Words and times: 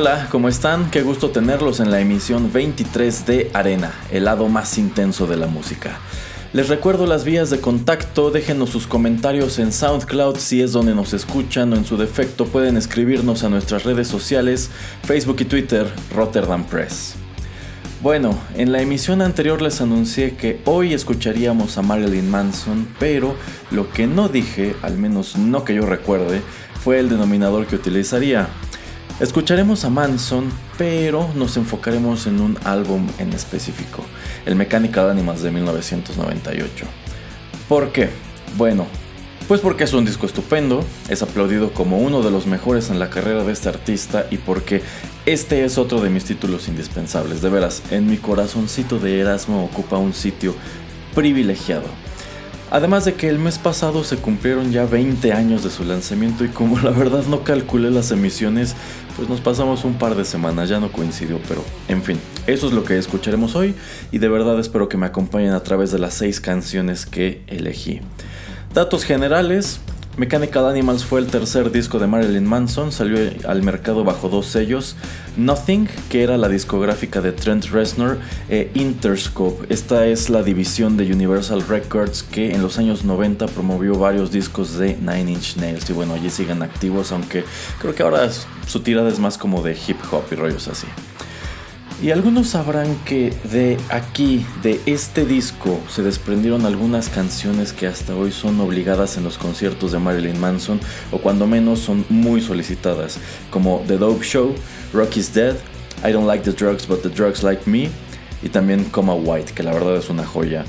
Hola, 0.00 0.28
¿cómo 0.30 0.48
están? 0.48 0.92
Qué 0.92 1.02
gusto 1.02 1.30
tenerlos 1.30 1.80
en 1.80 1.90
la 1.90 1.98
emisión 1.98 2.52
23 2.52 3.26
de 3.26 3.50
Arena, 3.52 3.92
el 4.12 4.26
lado 4.26 4.46
más 4.46 4.78
intenso 4.78 5.26
de 5.26 5.36
la 5.36 5.48
música. 5.48 5.98
Les 6.52 6.68
recuerdo 6.68 7.04
las 7.04 7.24
vías 7.24 7.50
de 7.50 7.60
contacto, 7.60 8.30
déjenos 8.30 8.70
sus 8.70 8.86
comentarios 8.86 9.58
en 9.58 9.72
SoundCloud 9.72 10.36
si 10.36 10.62
es 10.62 10.70
donde 10.70 10.94
nos 10.94 11.14
escuchan 11.14 11.72
o 11.72 11.76
en 11.76 11.84
su 11.84 11.96
defecto 11.96 12.44
pueden 12.44 12.76
escribirnos 12.76 13.42
a 13.42 13.48
nuestras 13.48 13.82
redes 13.82 14.06
sociales, 14.06 14.70
Facebook 15.02 15.38
y 15.40 15.46
Twitter, 15.46 15.88
Rotterdam 16.14 16.64
Press. 16.64 17.16
Bueno, 18.00 18.38
en 18.54 18.70
la 18.70 18.80
emisión 18.80 19.20
anterior 19.20 19.60
les 19.60 19.80
anuncié 19.80 20.36
que 20.36 20.60
hoy 20.64 20.94
escucharíamos 20.94 21.76
a 21.76 21.82
Marilyn 21.82 22.30
Manson, 22.30 22.86
pero 23.00 23.34
lo 23.72 23.90
que 23.90 24.06
no 24.06 24.28
dije, 24.28 24.76
al 24.82 24.96
menos 24.96 25.36
no 25.36 25.64
que 25.64 25.74
yo 25.74 25.86
recuerde, 25.86 26.40
fue 26.84 27.00
el 27.00 27.08
denominador 27.08 27.66
que 27.66 27.74
utilizaría. 27.74 28.48
Escucharemos 29.20 29.84
a 29.84 29.90
Manson, 29.90 30.48
pero 30.76 31.28
nos 31.34 31.56
enfocaremos 31.56 32.28
en 32.28 32.40
un 32.40 32.56
álbum 32.62 33.04
en 33.18 33.32
específico, 33.32 34.04
el 34.46 34.54
Mechanical 34.54 35.10
Animals 35.10 35.42
de 35.42 35.50
1998. 35.50 36.86
¿Por 37.68 37.90
qué? 37.90 38.10
Bueno, 38.56 38.86
pues 39.48 39.60
porque 39.60 39.82
es 39.82 39.92
un 39.92 40.04
disco 40.04 40.24
estupendo, 40.24 40.84
es 41.08 41.22
aplaudido 41.22 41.74
como 41.74 41.98
uno 41.98 42.22
de 42.22 42.30
los 42.30 42.46
mejores 42.46 42.90
en 42.90 43.00
la 43.00 43.10
carrera 43.10 43.42
de 43.42 43.52
este 43.52 43.68
artista 43.68 44.28
y 44.30 44.36
porque 44.36 44.82
este 45.26 45.64
es 45.64 45.78
otro 45.78 46.00
de 46.00 46.10
mis 46.10 46.22
títulos 46.22 46.68
indispensables. 46.68 47.42
De 47.42 47.48
veras, 47.48 47.82
en 47.90 48.06
mi 48.06 48.18
corazoncito 48.18 49.00
de 49.00 49.18
Erasmo 49.18 49.64
ocupa 49.64 49.98
un 49.98 50.14
sitio 50.14 50.54
privilegiado. 51.16 51.88
Además 52.70 53.06
de 53.06 53.14
que 53.14 53.28
el 53.28 53.38
mes 53.38 53.56
pasado 53.58 54.04
se 54.04 54.16
cumplieron 54.16 54.72
ya 54.72 54.84
20 54.84 55.32
años 55.32 55.64
de 55.64 55.70
su 55.70 55.84
lanzamiento 55.84 56.44
y 56.44 56.48
como 56.48 56.78
la 56.78 56.90
verdad 56.90 57.24
no 57.28 57.42
calculé 57.42 57.90
las 57.90 58.10
emisiones, 58.10 58.74
pues 59.16 59.28
nos 59.28 59.40
pasamos 59.40 59.84
un 59.84 59.94
par 59.94 60.14
de 60.14 60.24
semanas, 60.24 60.68
ya 60.68 60.78
no 60.78 60.92
coincidió, 60.92 61.40
pero 61.48 61.64
en 61.88 62.02
fin, 62.02 62.20
eso 62.46 62.66
es 62.66 62.72
lo 62.74 62.84
que 62.84 62.98
escucharemos 62.98 63.56
hoy 63.56 63.74
y 64.12 64.18
de 64.18 64.28
verdad 64.28 64.60
espero 64.60 64.88
que 64.88 64.98
me 64.98 65.06
acompañen 65.06 65.52
a 65.52 65.62
través 65.62 65.90
de 65.92 65.98
las 65.98 66.14
6 66.14 66.40
canciones 66.40 67.06
que 67.06 67.42
elegí. 67.46 68.00
Datos 68.74 69.04
generales, 69.04 69.80
Mechanical 70.18 70.66
Animals 70.66 71.04
fue 71.04 71.20
el 71.20 71.28
tercer 71.28 71.70
disco 71.70 72.00
de 72.00 72.08
Marilyn 72.08 72.44
Manson, 72.44 72.90
salió 72.90 73.18
al 73.46 73.62
mercado 73.62 74.02
bajo 74.02 74.28
dos 74.28 74.46
sellos, 74.46 74.96
Nothing, 75.36 75.88
que 76.10 76.24
era 76.24 76.36
la 76.36 76.48
discográfica 76.48 77.20
de 77.20 77.30
Trent 77.30 77.66
Reznor, 77.66 78.18
e 78.48 78.68
Interscope, 78.74 79.72
esta 79.72 80.06
es 80.06 80.28
la 80.28 80.42
división 80.42 80.96
de 80.96 81.12
Universal 81.12 81.62
Records 81.68 82.24
que 82.24 82.52
en 82.52 82.62
los 82.62 82.78
años 82.78 83.04
90 83.04 83.46
promovió 83.46 83.96
varios 83.96 84.32
discos 84.32 84.76
de 84.76 84.96
Nine 84.96 85.30
Inch 85.30 85.56
Nails 85.56 85.88
y 85.88 85.92
bueno, 85.92 86.14
allí 86.14 86.30
siguen 86.30 86.64
activos, 86.64 87.12
aunque 87.12 87.44
creo 87.80 87.94
que 87.94 88.02
ahora 88.02 88.28
su 88.66 88.80
tirada 88.80 89.10
es 89.10 89.20
más 89.20 89.38
como 89.38 89.62
de 89.62 89.78
hip 89.86 89.98
hop 90.10 90.24
y 90.32 90.34
rollos 90.34 90.66
así. 90.66 90.88
Y 92.00 92.12
algunos 92.12 92.50
sabrán 92.50 92.94
que 93.04 93.32
de 93.50 93.76
aquí, 93.88 94.46
de 94.62 94.80
este 94.86 95.26
disco, 95.26 95.80
se 95.90 96.02
desprendieron 96.02 96.64
algunas 96.64 97.08
canciones 97.08 97.72
que 97.72 97.88
hasta 97.88 98.14
hoy 98.14 98.30
son 98.30 98.60
obligadas 98.60 99.16
en 99.16 99.24
los 99.24 99.36
conciertos 99.36 99.90
de 99.90 99.98
Marilyn 99.98 100.38
Manson, 100.38 100.78
o 101.10 101.18
cuando 101.18 101.48
menos 101.48 101.80
son 101.80 102.04
muy 102.08 102.40
solicitadas, 102.40 103.18
como 103.50 103.82
The 103.88 103.98
Dope 103.98 104.24
Show, 104.24 104.54
Rocky's 104.92 105.34
Dead, 105.34 105.56
I 106.08 106.12
Don't 106.12 106.28
Like 106.28 106.48
the 106.48 106.52
Drugs 106.52 106.86
But 106.86 107.02
the 107.02 107.08
Drugs 107.08 107.42
Like 107.42 107.68
Me, 107.68 107.90
y 108.44 108.48
también 108.48 108.84
Coma 108.84 109.14
White, 109.14 109.52
que 109.52 109.64
la 109.64 109.72
verdad 109.72 109.96
es 109.96 110.08
una 110.08 110.24
joya. 110.24 110.64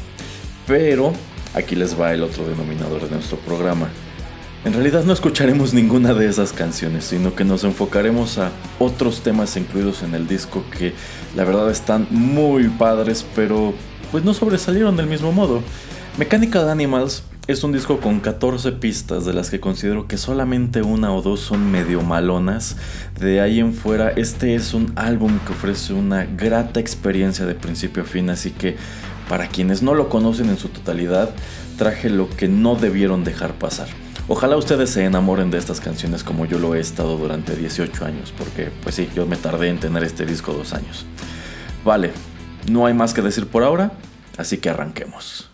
Pero 0.66 1.13
aquí 1.53 1.75
les 1.75 2.00
va 2.00 2.11
el 2.11 2.23
otro 2.23 2.47
denominador 2.47 3.07
de 3.07 3.11
nuestro 3.11 3.38
programa. 3.38 3.88
En 4.66 4.74
realidad 4.74 5.06
no 5.06 5.14
escucharemos 5.14 5.74
ninguna 5.74 6.14
de 6.14 6.28
esas 6.28 6.52
canciones, 6.52 7.06
sino 7.06 7.34
que 7.34 7.46
nos 7.46 7.64
enfocaremos 7.64 8.38
a 8.40 8.52
otros 8.78 9.22
temas 9.22 9.56
incluidos 9.56 10.03
en 10.03 10.14
el 10.14 10.28
disco 10.28 10.66
que 10.78 10.94
la 11.38 11.46
verdad 11.46 11.72
están 11.72 12.08
muy 12.09 12.68
padres, 12.68 13.25
pero 13.36 13.74
pues 14.12 14.25
no 14.25 14.34
sobresalieron 14.34 14.97
del 14.97 15.08
mismo 15.08 15.31
modo. 15.31 15.64
Mechanical 16.18 16.68
Animals 16.68 17.24
es 17.47 17.64
un 17.64 17.72
disco 17.72 18.02
con 18.02 18.20
14 18.20 18.74
pistas, 18.74 19.24
de 19.24 19.34
las 19.34 19.50
que 19.50 19.62
considero 19.62 20.08
que 20.08 20.18
solamente 20.18 20.81
una 20.81 21.14
o 21.14 21.22
dos 21.22 21.40
son 21.40 21.72
medio 21.72 22.02
malonas. 22.02 22.76
De 23.18 23.40
ahí 23.40 23.62
en 23.62 23.74
fuera, 23.74 24.09
este 24.09 24.56
es 24.56 24.74
un 24.74 24.91
álbum 24.97 25.40
que 25.40 25.53
ofrece 25.53 25.94
una 25.94 26.26
grata 26.26 26.81
experiencia 26.81 27.46
de 27.46 27.56
principio 27.56 28.03
a 28.03 28.06
fin, 28.06 28.30
así 28.30 28.52
que 28.52 28.76
para 29.30 29.47
quienes 29.47 29.81
no 29.81 29.94
lo 29.94 30.09
conocen 30.09 30.50
en 30.50 30.58
su 30.58 30.68
totalidad, 30.68 31.30
traje 31.79 32.09
lo 32.09 32.29
que 32.29 32.50
no 32.50 32.75
debieron 32.75 33.23
dejar 33.23 33.53
pasar. 33.53 33.88
Ojalá 34.28 34.57
ustedes 34.57 34.91
se 34.91 35.06
enamoren 35.06 35.50
de 35.50 35.57
estas 35.57 35.79
canciones 35.79 36.25
como 36.25 36.45
yo 36.45 36.59
lo 36.59 36.75
he 36.75 36.79
estado 36.79 37.17
durante 37.17 37.56
18 37.56 38.06
años, 38.06 38.34
porque 38.38 38.69
pues 38.84 38.95
sí, 38.95 39.09
yo 39.16 39.25
me 39.25 39.38
tardé 39.38 39.69
en 39.69 39.79
tener 39.79 40.03
este 40.03 40.25
disco 40.25 40.53
dos 40.53 40.73
años. 40.73 41.06
Vale, 41.85 42.12
no 42.69 42.85
hay 42.85 42.94
más 42.94 43.13
que 43.13 43.22
decir 43.22 43.47
por 43.47 43.63
ahora, 43.63 43.94
así 44.38 44.57
que 44.57 44.69
arranquemos. 44.69 45.48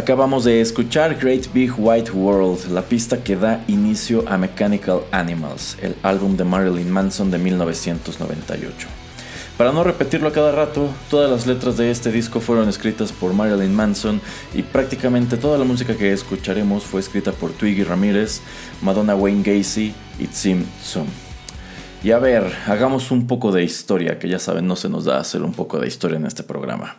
Acabamos 0.00 0.44
de 0.44 0.62
escuchar 0.62 1.14
Great 1.14 1.52
Big 1.52 1.74
White 1.76 2.12
World, 2.12 2.70
la 2.70 2.80
pista 2.80 3.22
que 3.22 3.36
da 3.36 3.62
inicio 3.68 4.24
a 4.26 4.38
Mechanical 4.38 5.02
Animals, 5.12 5.76
el 5.82 5.94
álbum 6.02 6.38
de 6.38 6.44
Marilyn 6.44 6.90
Manson 6.90 7.30
de 7.30 7.36
1998. 7.36 8.88
Para 9.58 9.72
no 9.72 9.84
repetirlo 9.84 10.28
a 10.28 10.32
cada 10.32 10.52
rato, 10.52 10.88
todas 11.10 11.30
las 11.30 11.46
letras 11.46 11.76
de 11.76 11.90
este 11.90 12.10
disco 12.10 12.40
fueron 12.40 12.66
escritas 12.70 13.12
por 13.12 13.34
Marilyn 13.34 13.74
Manson 13.74 14.22
y 14.54 14.62
prácticamente 14.62 15.36
toda 15.36 15.58
la 15.58 15.66
música 15.66 15.94
que 15.94 16.14
escucharemos 16.14 16.84
fue 16.84 17.02
escrita 17.02 17.32
por 17.32 17.50
Twiggy 17.50 17.84
Ramírez, 17.84 18.40
Madonna 18.80 19.14
Wayne 19.14 19.42
Gacy 19.42 19.92
y 20.18 20.26
Tim 20.28 20.64
Tsum. 20.80 21.08
Y 22.02 22.12
a 22.12 22.18
ver, 22.18 22.50
hagamos 22.66 23.10
un 23.10 23.26
poco 23.26 23.52
de 23.52 23.62
historia, 23.62 24.18
que 24.18 24.30
ya 24.30 24.38
saben, 24.38 24.66
no 24.66 24.76
se 24.76 24.88
nos 24.88 25.04
da 25.04 25.18
hacer 25.18 25.42
un 25.42 25.52
poco 25.52 25.78
de 25.78 25.88
historia 25.88 26.16
en 26.16 26.24
este 26.24 26.42
programa. 26.42 26.96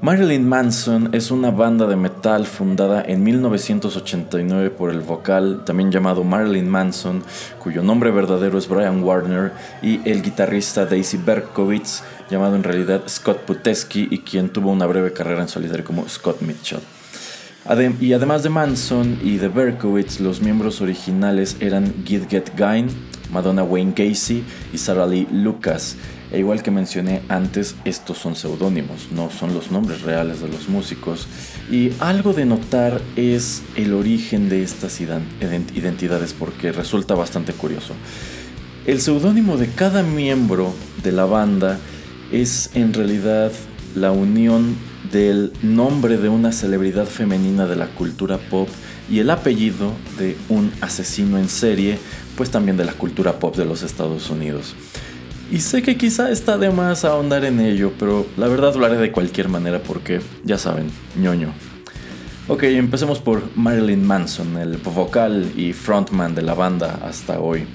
Marilyn 0.00 0.48
Manson 0.48 1.10
es 1.12 1.30
una 1.30 1.50
banda 1.50 1.86
de 1.86 1.96
metal 1.96 2.46
fundada 2.46 3.02
en 3.02 3.22
1989 3.22 4.70
por 4.70 4.90
el 4.90 5.00
vocal, 5.00 5.62
también 5.64 5.90
llamado 5.90 6.22
Marilyn 6.24 6.68
Manson, 6.68 7.22
cuyo 7.58 7.82
nombre 7.82 8.10
verdadero 8.10 8.58
es 8.58 8.68
Brian 8.68 9.02
Warner, 9.02 9.52
y 9.82 10.00
el 10.08 10.22
guitarrista 10.22 10.86
Daisy 10.86 11.16
Berkowitz, 11.16 12.02
llamado 12.30 12.54
en 12.54 12.62
realidad 12.62 13.02
Scott 13.08 13.40
Putesky 13.40 14.08
y 14.10 14.18
quien 14.20 14.50
tuvo 14.50 14.70
una 14.70 14.86
breve 14.86 15.12
carrera 15.12 15.42
en 15.42 15.48
solitario 15.48 15.84
como 15.84 16.08
Scott 16.08 16.42
Mitchell 16.42 16.80
y 18.00 18.14
además 18.14 18.42
de 18.42 18.48
Manson 18.48 19.18
y 19.22 19.36
de 19.36 19.48
Berkowitz, 19.48 20.20
los 20.20 20.40
miembros 20.40 20.80
originales 20.80 21.56
eran 21.60 21.92
Gidget 22.06 22.56
Gain, 22.56 22.88
Madonna 23.30 23.62
Wayne 23.62 23.92
Gacy 23.94 24.42
y 24.72 24.78
Sarah 24.78 25.06
Lee 25.06 25.28
Lucas. 25.30 25.96
E 26.30 26.38
igual 26.40 26.62
que 26.62 26.70
mencioné 26.70 27.22
antes, 27.28 27.74
estos 27.84 28.18
son 28.18 28.36
seudónimos, 28.36 29.08
no 29.10 29.30
son 29.30 29.54
los 29.54 29.70
nombres 29.70 30.02
reales 30.02 30.40
de 30.40 30.48
los 30.48 30.68
músicos. 30.68 31.26
Y 31.70 31.92
algo 32.00 32.34
de 32.34 32.44
notar 32.44 33.00
es 33.16 33.62
el 33.76 33.94
origen 33.94 34.48
de 34.48 34.62
estas 34.62 35.00
identidades 35.00 36.34
porque 36.34 36.72
resulta 36.72 37.14
bastante 37.14 37.54
curioso. 37.54 37.94
El 38.86 39.00
seudónimo 39.00 39.56
de 39.56 39.68
cada 39.68 40.02
miembro 40.02 40.74
de 41.02 41.12
la 41.12 41.24
banda 41.24 41.78
es 42.30 42.70
en 42.74 42.92
realidad 42.92 43.52
la 43.94 44.12
unión 44.12 44.76
del 45.10 45.52
nombre 45.62 46.18
de 46.18 46.28
una 46.28 46.52
celebridad 46.52 47.06
femenina 47.06 47.66
de 47.66 47.76
la 47.76 47.86
cultura 47.86 48.36
pop 48.38 48.68
y 49.10 49.20
el 49.20 49.30
apellido 49.30 49.92
de 50.18 50.36
un 50.50 50.70
asesino 50.82 51.38
en 51.38 51.48
serie, 51.48 51.98
pues 52.36 52.50
también 52.50 52.76
de 52.76 52.84
la 52.84 52.92
cultura 52.92 53.38
pop 53.38 53.56
de 53.56 53.64
los 53.64 53.82
Estados 53.82 54.28
Unidos. 54.28 54.74
Y 55.50 55.60
sé 55.60 55.82
que 55.82 55.96
quizá 55.96 56.30
está 56.30 56.58
de 56.58 56.70
más 56.70 57.06
ahondar 57.06 57.44
en 57.46 57.60
ello, 57.60 57.92
pero 57.98 58.26
la 58.36 58.48
verdad 58.48 58.74
lo 58.74 58.84
haré 58.84 58.98
de 58.98 59.12
cualquier 59.12 59.48
manera 59.48 59.80
porque, 59.82 60.20
ya 60.44 60.58
saben, 60.58 60.90
ñoño. 61.16 61.54
Ok, 62.48 62.64
empecemos 62.64 63.18
por 63.18 63.42
Marilyn 63.56 64.06
Manson, 64.06 64.58
el 64.58 64.76
vocal 64.76 65.50
y 65.56 65.72
frontman 65.72 66.34
de 66.34 66.42
la 66.42 66.52
banda 66.52 67.00
hasta 67.02 67.40
hoy. 67.40 67.66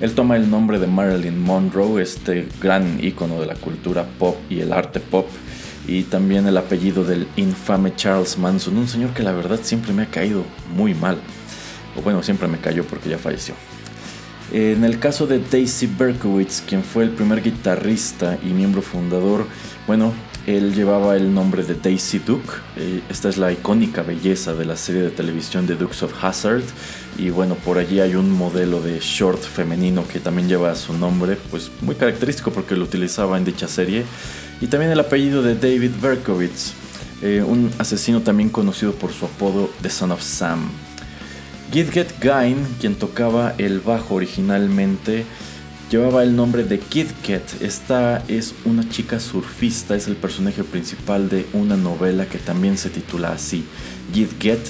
Él 0.00 0.12
toma 0.12 0.36
el 0.36 0.50
nombre 0.50 0.78
de 0.78 0.86
Marilyn 0.86 1.40
Monroe, 1.40 2.02
este 2.02 2.48
gran 2.60 3.02
ícono 3.02 3.40
de 3.40 3.46
la 3.46 3.54
cultura 3.54 4.04
pop 4.18 4.36
y 4.50 4.60
el 4.60 4.72
arte 4.72 5.00
pop, 5.00 5.26
y 5.86 6.02
también 6.02 6.46
el 6.46 6.56
apellido 6.58 7.02
del 7.02 7.26
infame 7.36 7.94
Charles 7.96 8.36
Manson, 8.36 8.76
un 8.76 8.88
señor 8.88 9.14
que 9.14 9.22
la 9.22 9.32
verdad 9.32 9.60
siempre 9.62 9.94
me 9.94 10.02
ha 10.02 10.10
caído 10.10 10.44
muy 10.76 10.92
mal. 10.94 11.16
O 11.96 12.02
bueno, 12.02 12.22
siempre 12.22 12.46
me 12.46 12.58
cayó 12.58 12.84
porque 12.84 13.08
ya 13.08 13.18
falleció. 13.18 13.54
En 14.50 14.84
el 14.84 14.98
caso 14.98 15.26
de 15.26 15.38
Daisy 15.38 15.86
Berkowitz, 15.86 16.62
quien 16.62 16.82
fue 16.82 17.04
el 17.04 17.10
primer 17.10 17.42
guitarrista 17.42 18.38
y 18.42 18.48
miembro 18.48 18.82
fundador, 18.82 19.46
bueno, 19.86 20.12
él 20.46 20.74
llevaba 20.74 21.16
el 21.16 21.32
nombre 21.32 21.62
de 21.62 21.74
Daisy 21.74 22.18
Duke. 22.18 22.52
Eh, 22.76 23.00
esta 23.08 23.28
es 23.28 23.38
la 23.38 23.52
icónica 23.52 24.02
belleza 24.02 24.54
de 24.54 24.64
la 24.64 24.76
serie 24.76 25.02
de 25.02 25.10
televisión 25.10 25.66
de 25.66 25.76
Dukes 25.76 26.02
of 26.02 26.24
Hazard. 26.24 26.64
Y 27.16 27.30
bueno, 27.30 27.54
por 27.54 27.78
allí 27.78 28.00
hay 28.00 28.14
un 28.14 28.30
modelo 28.30 28.80
de 28.80 28.98
short 28.98 29.40
femenino 29.40 30.06
que 30.08 30.18
también 30.18 30.48
lleva 30.48 30.74
su 30.74 30.94
nombre, 30.94 31.36
pues 31.50 31.70
muy 31.80 31.94
característico 31.94 32.50
porque 32.50 32.74
lo 32.74 32.84
utilizaba 32.84 33.38
en 33.38 33.44
dicha 33.44 33.68
serie 33.68 34.04
y 34.62 34.68
también 34.68 34.92
el 34.92 35.00
apellido 35.00 35.42
de 35.42 35.56
David 35.56 35.90
Berkowitz, 36.00 36.72
eh, 37.20 37.42
un 37.44 37.70
asesino 37.78 38.20
también 38.22 38.48
conocido 38.48 38.92
por 38.92 39.12
su 39.12 39.26
apodo 39.26 39.68
The 39.82 39.90
Son 39.90 40.12
of 40.12 40.22
Sam. 40.22 40.70
Gidget 41.72 42.20
Gain, 42.20 42.66
quien 42.80 42.96
tocaba 42.96 43.54
el 43.56 43.80
bajo 43.80 44.16
originalmente, 44.16 45.24
llevaba 45.90 46.22
el 46.22 46.36
nombre 46.36 46.64
de 46.64 46.78
Kidget. 46.78 47.62
Esta 47.62 48.22
es 48.28 48.54
una 48.66 48.86
chica 48.90 49.18
surfista, 49.18 49.96
es 49.96 50.06
el 50.06 50.16
personaje 50.16 50.64
principal 50.64 51.30
de 51.30 51.46
una 51.54 51.78
novela 51.78 52.26
que 52.26 52.36
también 52.36 52.76
se 52.76 52.90
titula 52.90 53.32
así, 53.32 53.64
Gidget, 54.12 54.60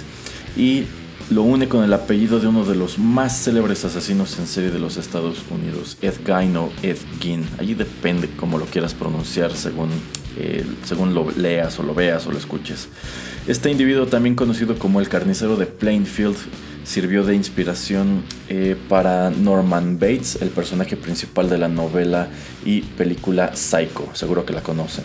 y 0.57 0.85
lo 1.29 1.43
une 1.43 1.67
con 1.67 1.83
el 1.83 1.93
apellido 1.93 2.39
de 2.39 2.47
uno 2.47 2.65
de 2.65 2.77
los 2.77 3.01
más 3.01 3.37
célebres 3.37 3.85
asesinos 3.85 4.39
en 4.39 4.47
serie 4.47 4.71
de 4.71 4.79
los 4.79 4.97
Estados 4.97 5.43
Unidos, 5.51 5.99
Ed 6.03 6.15
Gein 6.25 6.57
o 6.57 6.71
Ed 6.85 6.99
Gein. 7.21 7.45
Allí 7.59 7.75
depende 7.75 8.31
cómo 8.37 8.59
lo 8.59 8.67
quieras 8.67 8.95
pronunciar 8.95 9.57
según, 9.57 9.91
eh, 10.39 10.65
según 10.85 11.15
lo 11.15 11.33
leas 11.33 11.81
o 11.81 11.83
lo 11.83 11.97
veas 11.97 12.29
o 12.29 12.31
lo 12.31 12.39
escuches. 12.39 12.87
Este 13.49 13.73
individuo, 13.73 14.07
también 14.07 14.37
conocido 14.37 14.79
como 14.79 15.01
el 15.01 15.09
carnicero 15.09 15.57
de 15.57 15.67
Plainfield, 15.67 16.37
sirvió 16.85 17.25
de 17.25 17.35
inspiración 17.35 18.25
eh, 18.49 18.77
para 18.89 19.31
Norman 19.31 19.99
Bates, 19.99 20.39
el 20.41 20.51
personaje 20.51 20.97
principal 20.97 21.49
de 21.49 21.59
la 21.59 21.69
novela 21.69 22.29
y 22.65 22.83
película 22.83 23.55
Psycho. 23.55 24.09
Seguro 24.15 24.45
que 24.45 24.53
la 24.53 24.63
conocen. 24.63 25.05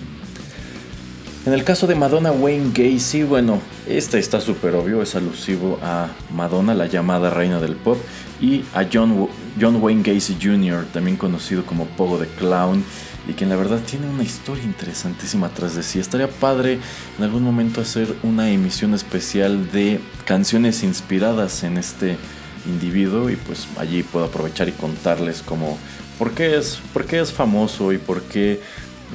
En 1.47 1.53
el 1.53 1.63
caso 1.63 1.87
de 1.87 1.95
Madonna 1.95 2.33
Wayne 2.33 2.71
Gacy, 2.73 3.23
bueno, 3.23 3.61
este 3.87 4.19
está 4.19 4.41
súper 4.41 4.75
obvio, 4.75 5.01
es 5.01 5.15
alusivo 5.15 5.79
a 5.81 6.09
Madonna, 6.29 6.73
la 6.73 6.87
llamada 6.87 7.29
reina 7.29 7.61
del 7.61 7.77
pop, 7.77 7.97
y 8.41 8.65
a 8.73 8.85
John, 8.91 9.29
John 9.57 9.81
Wayne 9.81 10.03
Gacy 10.03 10.37
Jr., 10.41 10.85
también 10.91 11.15
conocido 11.15 11.65
como 11.65 11.85
Pogo 11.85 12.17
the 12.17 12.27
Clown, 12.37 12.83
y 13.27 13.33
quien 13.33 13.49
la 13.49 13.55
verdad 13.55 13.79
tiene 13.79 14.07
una 14.07 14.23
historia 14.23 14.63
interesantísima 14.63 15.47
atrás 15.47 15.75
de 15.75 15.83
sí. 15.83 15.99
Estaría 15.99 16.29
padre 16.29 16.79
en 17.17 17.23
algún 17.23 17.43
momento 17.43 17.81
hacer 17.81 18.15
una 18.23 18.49
emisión 18.49 18.93
especial 18.93 19.71
de 19.71 19.99
canciones 20.25 20.83
inspiradas 20.83 21.63
en 21.63 21.77
este 21.77 22.17
individuo 22.65 23.29
y 23.29 23.35
pues 23.35 23.67
allí 23.77 24.03
puedo 24.03 24.25
aprovechar 24.25 24.69
y 24.69 24.73
contarles 24.73 25.41
como 25.41 25.77
por 26.17 26.31
qué 26.31 26.57
es, 26.57 26.79
por 26.93 27.05
qué 27.05 27.19
es 27.19 27.31
famoso 27.31 27.91
y 27.91 27.97
por 27.97 28.23
qué 28.23 28.61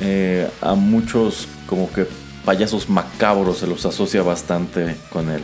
eh, 0.01 0.49
a 0.61 0.75
muchos 0.75 1.49
como 1.67 1.91
que 1.91 2.07
payasos 2.45 2.89
macabros 2.89 3.59
se 3.59 3.67
los 3.67 3.85
asocia 3.87 4.23
bastante 4.23 4.97
con 5.11 5.31
él. 5.31 5.43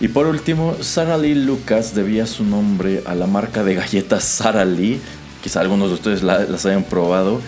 Y 0.00 0.08
por 0.08 0.26
último, 0.26 0.76
Sara 0.80 1.18
Lee 1.18 1.34
Lucas 1.34 1.94
debía 1.94 2.26
su 2.26 2.44
nombre 2.44 3.02
a 3.04 3.14
la 3.14 3.26
marca 3.26 3.62
de 3.62 3.74
galletas 3.74 4.24
Sara 4.24 4.64
Lee, 4.64 5.00
quizá 5.42 5.60
algunos 5.60 5.88
de 5.88 5.94
ustedes 5.94 6.22
las 6.22 6.64
hayan 6.64 6.84
probado, 6.84 7.40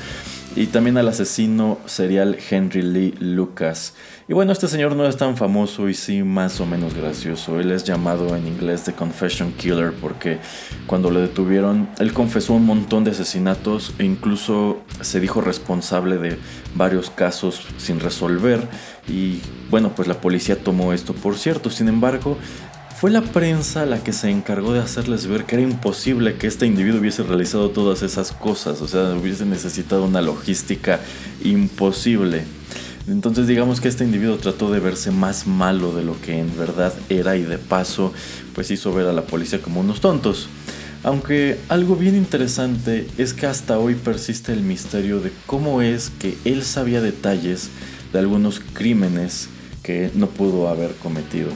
y 0.54 0.66
también 0.66 0.98
al 0.98 1.08
asesino 1.08 1.78
serial 1.86 2.36
Henry 2.50 2.82
Lee 2.82 3.14
Lucas. 3.18 3.94
Y 4.28 4.34
bueno, 4.34 4.52
este 4.52 4.68
señor 4.68 4.94
no 4.94 5.06
es 5.06 5.16
tan 5.16 5.36
famoso 5.36 5.88
y 5.88 5.94
sí 5.94 6.22
más 6.22 6.60
o 6.60 6.66
menos 6.66 6.94
gracioso. 6.94 7.58
Él 7.58 7.70
es 7.72 7.84
llamado 7.84 8.36
en 8.36 8.46
inglés 8.46 8.84
The 8.84 8.92
Confession 8.92 9.52
Killer 9.52 9.92
porque 10.00 10.38
cuando 10.86 11.10
lo 11.10 11.20
detuvieron, 11.20 11.88
él 11.98 12.12
confesó 12.12 12.54
un 12.54 12.66
montón 12.66 13.04
de 13.04 13.12
asesinatos 13.12 13.94
e 13.98 14.04
incluso 14.04 14.80
se 15.00 15.20
dijo 15.20 15.40
responsable 15.40 16.18
de 16.18 16.38
varios 16.74 17.10
casos 17.10 17.66
sin 17.78 18.00
resolver. 18.00 18.60
Y 19.08 19.40
bueno, 19.70 19.92
pues 19.94 20.06
la 20.06 20.20
policía 20.20 20.62
tomó 20.62 20.92
esto 20.92 21.14
por 21.14 21.36
cierto. 21.36 21.70
Sin 21.70 21.88
embargo, 21.88 22.36
fue 23.02 23.10
la 23.10 23.22
prensa 23.22 23.84
la 23.84 24.04
que 24.04 24.12
se 24.12 24.30
encargó 24.30 24.72
de 24.72 24.78
hacerles 24.78 25.26
ver 25.26 25.44
que 25.44 25.56
era 25.56 25.64
imposible 25.64 26.36
que 26.36 26.46
este 26.46 26.66
individuo 26.66 27.00
hubiese 27.00 27.24
realizado 27.24 27.70
todas 27.70 28.00
esas 28.02 28.30
cosas, 28.30 28.80
o 28.80 28.86
sea, 28.86 29.12
hubiese 29.14 29.44
necesitado 29.44 30.04
una 30.04 30.22
logística 30.22 31.00
imposible. 31.42 32.44
Entonces 33.08 33.48
digamos 33.48 33.80
que 33.80 33.88
este 33.88 34.04
individuo 34.04 34.36
trató 34.36 34.70
de 34.70 34.78
verse 34.78 35.10
más 35.10 35.48
malo 35.48 35.92
de 35.92 36.04
lo 36.04 36.20
que 36.20 36.38
en 36.38 36.56
verdad 36.56 36.94
era 37.08 37.34
y 37.36 37.42
de 37.42 37.58
paso 37.58 38.12
pues 38.54 38.70
hizo 38.70 38.94
ver 38.94 39.08
a 39.08 39.12
la 39.12 39.22
policía 39.22 39.60
como 39.60 39.80
unos 39.80 40.00
tontos. 40.00 40.46
Aunque 41.02 41.58
algo 41.68 41.96
bien 41.96 42.14
interesante 42.14 43.08
es 43.18 43.34
que 43.34 43.46
hasta 43.46 43.80
hoy 43.80 43.96
persiste 43.96 44.52
el 44.52 44.60
misterio 44.60 45.18
de 45.18 45.32
cómo 45.46 45.82
es 45.82 46.12
que 46.20 46.38
él 46.44 46.62
sabía 46.62 47.00
detalles 47.00 47.68
de 48.12 48.20
algunos 48.20 48.60
crímenes 48.60 49.48
que 49.82 50.12
no 50.14 50.28
pudo 50.28 50.68
haber 50.68 50.94
cometido. 50.94 51.50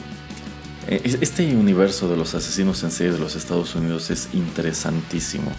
Eh, 0.87 1.17
este 1.21 1.55
universo 1.55 2.09
de 2.09 2.15
los 2.15 2.33
asesinos 2.33 2.83
en 2.83 2.91
serie 2.91 3.11
de 3.11 3.19
los 3.19 3.35
Estados 3.35 3.75
Unidos 3.75 4.09
es 4.09 4.29
interesantísimo. 4.33 5.51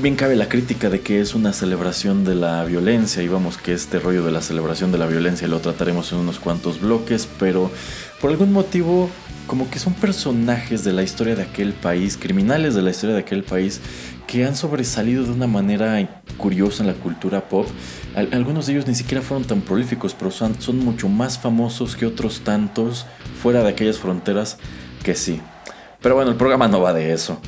Bien 0.00 0.16
cabe 0.16 0.36
la 0.36 0.48
crítica 0.48 0.88
de 0.88 1.00
que 1.00 1.20
es 1.20 1.34
una 1.34 1.52
celebración 1.52 2.24
de 2.24 2.34
la 2.34 2.64
violencia 2.64 3.22
y 3.22 3.28
vamos 3.28 3.58
que 3.58 3.74
este 3.74 3.98
rollo 3.98 4.24
de 4.24 4.32
la 4.32 4.40
celebración 4.40 4.90
de 4.90 4.98
la 4.98 5.06
violencia 5.06 5.46
lo 5.48 5.60
trataremos 5.60 6.12
en 6.12 6.18
unos 6.18 6.38
cuantos 6.38 6.80
bloques, 6.80 7.28
pero 7.38 7.70
por 8.20 8.30
algún 8.30 8.52
motivo 8.52 9.10
como 9.46 9.68
que 9.68 9.78
son 9.78 9.92
personajes 9.92 10.82
de 10.82 10.92
la 10.92 11.02
historia 11.02 11.34
de 11.34 11.42
aquel 11.42 11.74
país, 11.74 12.16
criminales 12.16 12.74
de 12.74 12.82
la 12.82 12.90
historia 12.90 13.16
de 13.16 13.20
aquel 13.20 13.42
país, 13.42 13.80
que 14.26 14.46
han 14.46 14.56
sobresalido 14.56 15.24
de 15.24 15.32
una 15.32 15.46
manera 15.46 16.22
curiosa 16.38 16.82
en 16.82 16.86
la 16.86 16.94
cultura 16.94 17.48
pop. 17.48 17.66
algunos 18.14 18.66
de 18.66 18.72
ellos 18.72 18.86
ni 18.86 18.94
siquiera 18.94 19.20
fueron 19.20 19.46
tan 19.46 19.60
prolíficos, 19.60 20.14
pero 20.14 20.30
son, 20.30 20.58
son 20.58 20.78
mucho 20.78 21.08
más 21.08 21.38
famosos 21.38 21.96
que 21.96 22.06
otros 22.06 22.40
tantos 22.40 23.04
fuera 23.42 23.62
de 23.62 23.70
aquellas 23.70 23.98
fronteras 23.98 24.58
que 25.02 25.14
sí. 25.14 25.40
Pero 26.00 26.14
bueno, 26.14 26.30
el 26.30 26.36
programa 26.36 26.68
no 26.68 26.80
va 26.80 26.92
de 26.92 27.12
eso. 27.12 27.40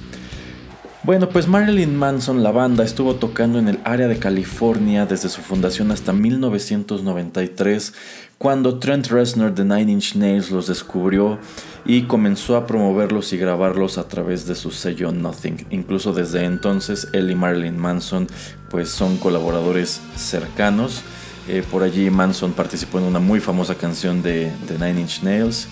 Bueno, 1.04 1.28
pues 1.28 1.46
Marilyn 1.46 1.94
Manson, 1.94 2.42
la 2.42 2.50
banda, 2.50 2.82
estuvo 2.82 3.16
tocando 3.16 3.58
en 3.58 3.68
el 3.68 3.78
área 3.84 4.08
de 4.08 4.18
California 4.18 5.04
desde 5.04 5.28
su 5.28 5.42
fundación 5.42 5.90
hasta 5.90 6.14
1993, 6.14 7.92
cuando 8.38 8.78
Trent 8.78 9.08
Reznor 9.08 9.54
de 9.54 9.64
Nine 9.64 9.92
Inch 9.92 10.14
Nails 10.16 10.50
los 10.50 10.66
descubrió 10.66 11.38
y 11.84 12.04
comenzó 12.04 12.56
a 12.56 12.66
promoverlos 12.66 13.34
y 13.34 13.36
grabarlos 13.36 13.98
a 13.98 14.08
través 14.08 14.46
de 14.46 14.54
su 14.54 14.70
sello 14.70 15.12
Nothing. 15.12 15.66
Incluso 15.68 16.14
desde 16.14 16.44
entonces, 16.44 17.08
él 17.12 17.30
y 17.30 17.34
Marilyn 17.34 17.76
Manson 17.78 18.26
pues 18.70 18.88
son 18.88 19.18
colaboradores 19.18 20.00
cercanos. 20.16 21.02
Eh, 21.48 21.62
por 21.70 21.82
allí 21.82 22.08
Manson 22.10 22.52
participó 22.52 22.98
en 22.98 23.04
una 23.04 23.18
muy 23.18 23.40
famosa 23.40 23.74
canción 23.74 24.22
de, 24.22 24.52
de 24.66 24.78
Nine 24.78 25.02
Inch 25.02 25.22
Nails. 25.22 25.68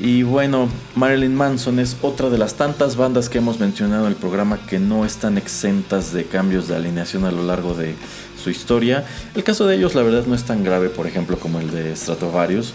Y 0.00 0.22
bueno, 0.22 0.68
Marilyn 0.94 1.34
Manson 1.34 1.80
es 1.80 1.96
otra 2.02 2.30
de 2.30 2.38
las 2.38 2.54
tantas 2.54 2.94
bandas 2.94 3.28
que 3.28 3.38
hemos 3.38 3.58
mencionado 3.58 4.06
en 4.06 4.12
el 4.12 4.16
programa 4.16 4.58
que 4.64 4.78
no 4.78 5.04
están 5.04 5.36
exentas 5.36 6.12
de 6.12 6.24
cambios 6.24 6.68
de 6.68 6.76
alineación 6.76 7.24
a 7.24 7.32
lo 7.32 7.42
largo 7.42 7.74
de 7.74 7.96
su 8.40 8.48
historia. 8.48 9.04
El 9.34 9.42
caso 9.42 9.66
de 9.66 9.74
ellos 9.74 9.96
la 9.96 10.02
verdad 10.02 10.24
no 10.26 10.36
es 10.36 10.44
tan 10.44 10.62
grave, 10.62 10.88
por 10.88 11.08
ejemplo, 11.08 11.36
como 11.40 11.58
el 11.58 11.72
de 11.72 11.96
Stratovarius. 11.96 12.74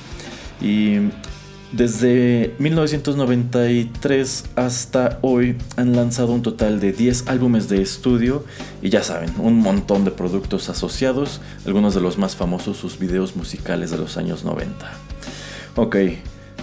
Y 0.62 0.97
desde 1.74 2.56
1993 2.60 4.46
hasta 4.56 5.20
hoy 5.22 5.58
han 5.75 5.96
lanzado 5.96 6.32
un 6.32 6.42
total 6.44 6.80
de 6.80 6.94
10 6.94 7.27
álbumes 7.27 7.68
de 7.68 7.82
estudio 7.82 8.46
y 8.82 8.89
ya 8.89 9.03
saben, 9.03 9.34
un 9.39 9.58
montón 9.58 10.06
de 10.06 10.12
productos 10.12 10.70
asociados, 10.70 11.42
algunos 11.65 11.96
de 11.96 12.01
los 12.01 12.18
más 12.18 12.36
famosos 12.36 12.77
sus 12.77 13.00
videos 13.00 13.36
musicales 13.36 13.92
de 13.92 13.98
los 13.98 14.18
años 14.18 14.44
90. 14.44 14.92
Ok, 15.75 15.98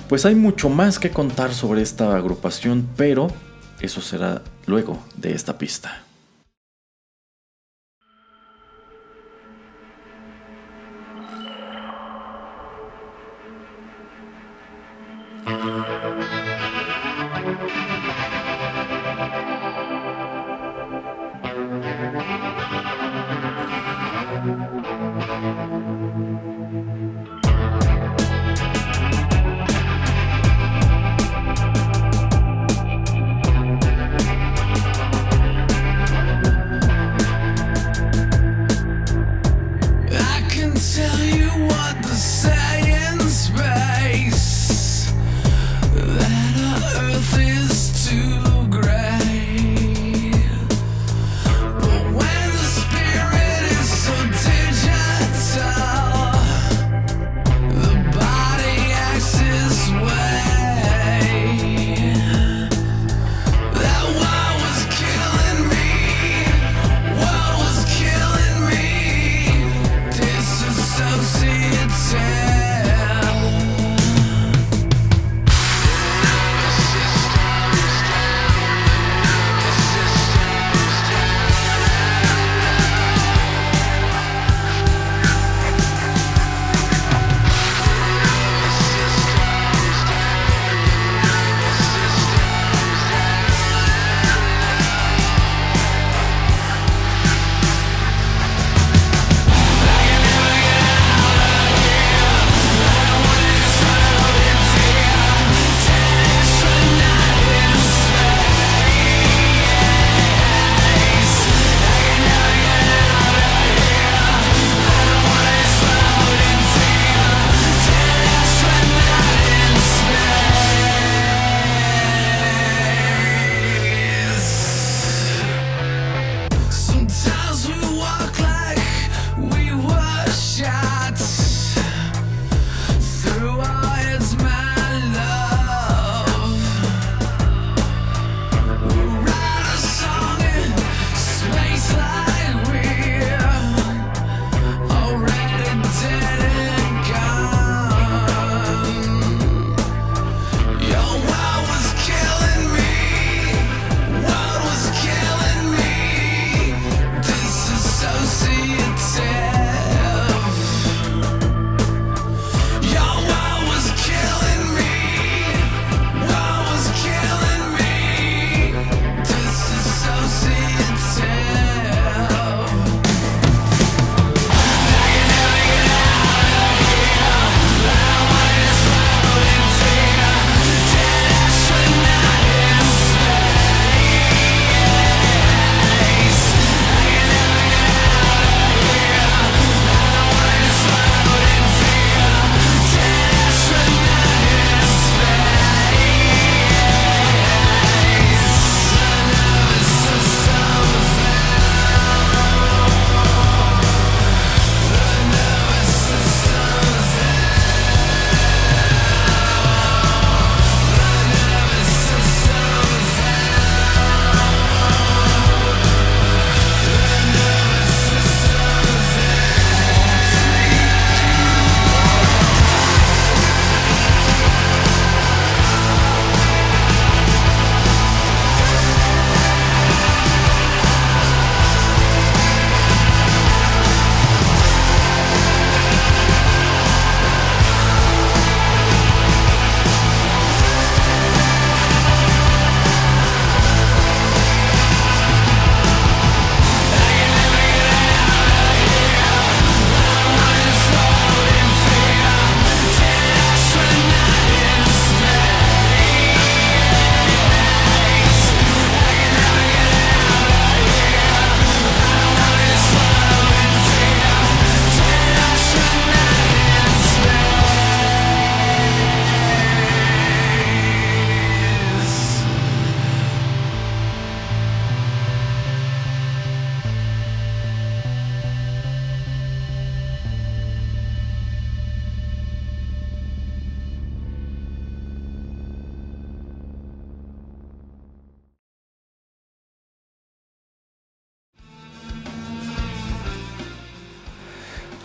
pues 0.08 0.24
hay 0.24 0.36
mucho 0.36 0.68
más 0.68 0.98
que 0.98 1.10
contar 1.10 1.52
sobre 1.52 1.82
esta 1.82 2.16
agrupación, 2.16 2.88
pero 2.96 3.28
eso 3.80 4.00
será 4.00 4.42
luego 4.66 5.02
de 5.16 5.32
esta 5.32 5.58
pista. 5.58 6.04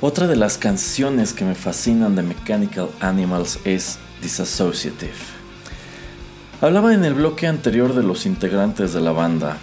Otra 0.08 0.28
de 0.28 0.36
las 0.36 0.60
canciones 0.60 1.34
que 1.34 1.46
me 1.46 1.56
fascinan 1.56 2.16
de 2.16 2.22
Mechanical 2.22 2.90
Animals 3.00 3.58
es 3.66 3.98
Disassociative. 4.22 5.16
Hablaba 6.62 6.94
en 6.94 7.04
el 7.06 7.16
bloque 7.16 7.48
anterior 7.48 7.96
de 7.96 8.04
los 8.04 8.28
integrantes 8.28 8.94
de 8.94 9.02
la 9.02 9.14
banda. 9.14 9.58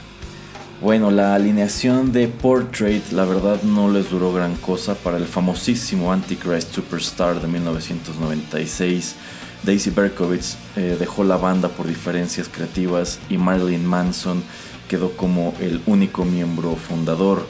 Bueno, 0.80 1.12
la 1.12 1.36
alineación 1.36 2.10
de 2.10 2.26
Portrait 2.26 3.08
la 3.12 3.24
verdad 3.24 3.62
no 3.62 3.88
les 3.88 4.10
duró 4.10 4.32
gran 4.32 4.56
cosa 4.56 4.96
para 4.96 5.16
el 5.16 5.26
famosísimo 5.26 6.12
Antichrist 6.12 6.74
Superstar 6.74 7.40
de 7.40 7.46
1996. 7.46 9.14
Daisy 9.62 9.90
Berkowitz 9.90 10.56
eh, 10.74 10.96
dejó 10.98 11.22
la 11.22 11.36
banda 11.36 11.68
por 11.68 11.86
diferencias 11.86 12.48
creativas 12.48 13.20
y 13.28 13.38
Marilyn 13.38 13.86
Manson 13.86 14.42
quedó 14.88 15.16
como 15.16 15.54
el 15.60 15.80
único 15.86 16.24
miembro 16.24 16.74
fundador. 16.74 17.46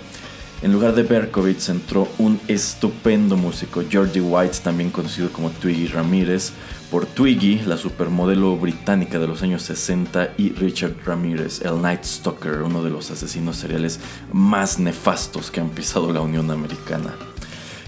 En 0.63 0.73
lugar 0.73 0.95
de 0.95 1.03
Berkowitz 1.03 1.71
entró 1.71 2.07
un 2.19 2.39
estupendo 2.47 3.37
músico, 3.37 3.83
Georgie 3.91 4.21
White, 4.21 4.59
también 4.63 4.91
conocido 4.91 5.33
como 5.33 5.51
Twiggy 5.51 5.89
Ramírez, 5.89 6.53
por 6.89 7.05
Twiggy, 7.05 7.63
la 7.67 7.77
supermodelo 7.77 8.57
británica 8.57 9.19
de 9.19 9.27
los 9.27 9.43
años 9.43 9.63
60, 9.63 10.35
y 10.39 10.51
Richard 10.51 10.95
Ramírez, 11.05 11.63
el 11.63 11.83
Night 11.83 12.05
Stalker, 12.05 12.63
uno 12.63 12.85
de 12.85 12.91
los 12.91 13.11
asesinos 13.11 13.57
seriales 13.57 13.99
más 14.33 14.79
nefastos 14.79 15.51
que 15.51 15.61
han 15.61 15.71
pisado 15.71 16.13
la 16.13 16.21
Unión 16.21 16.49
Americana. 16.53 17.13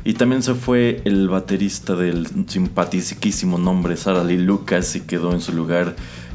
Y 0.03 0.15
también 0.15 0.43
se 0.43 0.55
fue 0.55 1.01
el 1.05 1.29
baterista 1.29 1.95
del 1.95 2.27
simpaticísimo 2.49 3.57
nombre 3.57 3.97
Sarah 3.97 4.25
Lee 4.25 4.37
Lucas 4.37 4.97
y 4.97 5.03
quedó 5.03 5.33
en 5.33 5.41
su 5.41 5.53
lugar 5.53 5.95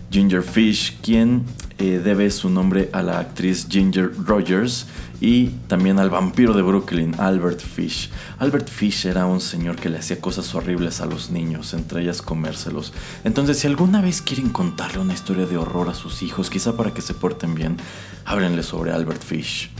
Ginger 0.09 0.41
Fish, 0.41 0.99
quien 1.01 1.43
eh, 1.79 2.01
debe 2.03 2.29
su 2.29 2.49
nombre 2.49 2.89
a 2.91 3.01
la 3.01 3.19
actriz 3.19 3.65
Ginger 3.69 4.11
Rogers 4.25 4.85
y 5.21 5.47
también 5.67 5.97
al 5.97 6.09
vampiro 6.09 6.53
de 6.53 6.61
Brooklyn, 6.61 7.15
Albert 7.17 7.61
Fish. 7.61 8.09
Albert 8.37 8.67
Fish 8.67 9.05
era 9.05 9.25
un 9.25 9.39
señor 9.39 9.77
que 9.77 9.87
le 9.87 9.97
hacía 9.97 10.19
cosas 10.19 10.53
horribles 10.55 10.99
a 10.99 11.05
los 11.05 11.31
niños, 11.31 11.73
entre 11.73 12.01
ellas 12.01 12.21
comérselos. 12.21 12.91
Entonces, 13.23 13.59
si 13.59 13.67
alguna 13.67 14.01
vez 14.01 14.21
quieren 14.21 14.49
contarle 14.49 14.99
una 14.99 15.13
historia 15.13 15.45
de 15.45 15.55
horror 15.55 15.87
a 15.87 15.93
sus 15.93 16.21
hijos, 16.21 16.49
quizá 16.49 16.75
para 16.75 16.93
que 16.93 17.01
se 17.01 17.13
porten 17.13 17.55
bien, 17.55 17.77
háblenle 18.25 18.63
sobre 18.63 18.91
Albert 18.91 19.23
Fish. 19.23 19.71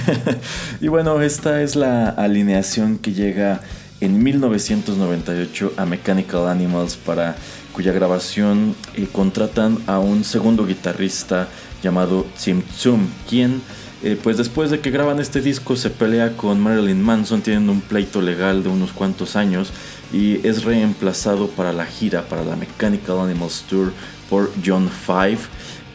y 0.82 0.88
bueno, 0.88 1.22
esta 1.22 1.62
es 1.62 1.74
la 1.74 2.10
alineación 2.10 2.98
que 2.98 3.14
llega 3.14 3.62
en 4.00 4.22
1998 4.22 5.74
a 5.76 5.86
Mechanical 5.86 6.48
Animals 6.48 6.96
para 6.96 7.36
cuya 7.72 7.92
grabación 7.92 8.74
eh, 8.94 9.06
contratan 9.10 9.78
a 9.86 9.98
un 9.98 10.24
segundo 10.24 10.66
guitarrista 10.66 11.48
llamado 11.82 12.26
Tim 12.42 12.62
Tsum, 12.62 13.06
quien 13.28 13.62
eh, 14.02 14.18
pues 14.22 14.38
después 14.38 14.70
de 14.70 14.80
que 14.80 14.90
graban 14.90 15.20
este 15.20 15.42
disco 15.42 15.76
se 15.76 15.90
pelea 15.90 16.34
con 16.34 16.58
Marilyn 16.58 17.02
Manson, 17.02 17.42
tienen 17.42 17.68
un 17.68 17.82
pleito 17.82 18.22
legal 18.22 18.62
de 18.62 18.70
unos 18.70 18.92
cuantos 18.92 19.36
años 19.36 19.72
y 20.10 20.46
es 20.46 20.64
reemplazado 20.64 21.48
para 21.48 21.74
la 21.74 21.84
gira, 21.84 22.26
para 22.26 22.42
la 22.42 22.56
Mechanical 22.56 23.20
Animals 23.20 23.64
Tour 23.68 23.92
por 24.30 24.50
John 24.64 24.88
Five, 24.88 25.40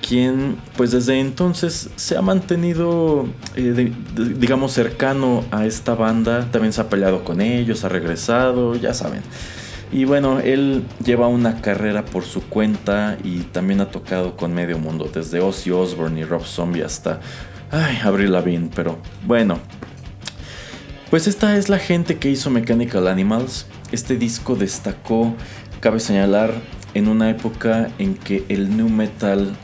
quien 0.08 0.58
pues 0.78 0.92
desde 0.92 1.20
entonces 1.20 1.90
se 1.96 2.16
ha 2.16 2.22
mantenido 2.22 3.28
eh, 3.56 3.92
digamos 4.16 4.74
cercano 4.74 5.44
a 5.50 5.66
esta 5.66 5.96
banda, 5.96 6.48
también 6.52 6.74
se 6.74 6.82
ha 6.82 6.90
peleado 6.90 7.24
con 7.24 7.42
ellos, 7.42 7.84
ha 7.86 7.90
regresado, 7.90 8.76
ya 8.76 8.94
saben. 8.94 9.22
Y 9.96 10.04
bueno, 10.04 10.42
él 10.42 10.84
lleva 11.06 11.30
una 11.30 11.62
carrera 11.62 12.04
por 12.04 12.26
su 12.26 12.42
cuenta 12.42 13.18
y 13.24 13.44
también 13.54 13.80
ha 13.80 13.92
tocado 13.92 14.36
con 14.36 14.54
medio 14.54 14.78
mundo, 14.78 15.10
desde 15.14 15.40
Ozzy 15.40 15.72
Osbourne 15.72 16.20
y 16.20 16.26
Rob 16.26 16.44
Zombie 16.44 16.84
hasta 16.84 17.22
Ay, 17.72 18.00
Avril 18.04 18.34
Lavigne, 18.34 18.70
pero 18.76 18.98
bueno. 19.26 19.58
Pues 21.10 21.28
esta 21.28 21.56
es 21.56 21.70
la 21.70 21.80
gente 21.80 22.18
que 22.18 22.30
hizo 22.30 22.50
Mechanical 22.50 23.08
Animals. 23.08 23.68
Este 23.94 24.18
disco 24.18 24.58
destacó, 24.58 25.34
cabe 25.80 26.02
señalar, 26.02 26.52
en 26.94 27.08
una 27.08 27.30
época 27.30 27.90
en 27.98 28.16
que 28.16 28.44
el 28.50 28.76
new 28.76 28.90
metal 28.90 29.56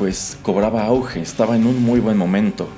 pues 0.00 0.36
cobraba 0.42 0.84
auge, 0.84 1.20
estaba 1.20 1.54
en 1.54 1.64
un 1.64 1.80
muy 1.80 2.00
buen 2.00 2.18
momento, 2.18 2.68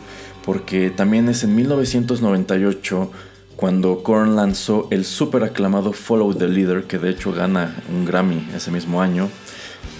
porque 0.44 0.90
también 0.90 1.30
es 1.30 1.42
en 1.42 1.56
1998 1.56 3.10
cuando 3.58 4.04
Korn 4.04 4.36
lanzó 4.36 4.86
el 4.92 5.04
super 5.04 5.42
aclamado 5.42 5.92
Follow 5.92 6.32
the 6.32 6.46
Leader, 6.46 6.84
que 6.84 6.96
de 6.96 7.10
hecho 7.10 7.32
gana 7.32 7.74
un 7.92 8.04
Grammy 8.04 8.48
ese 8.54 8.70
mismo 8.70 9.02
año. 9.02 9.28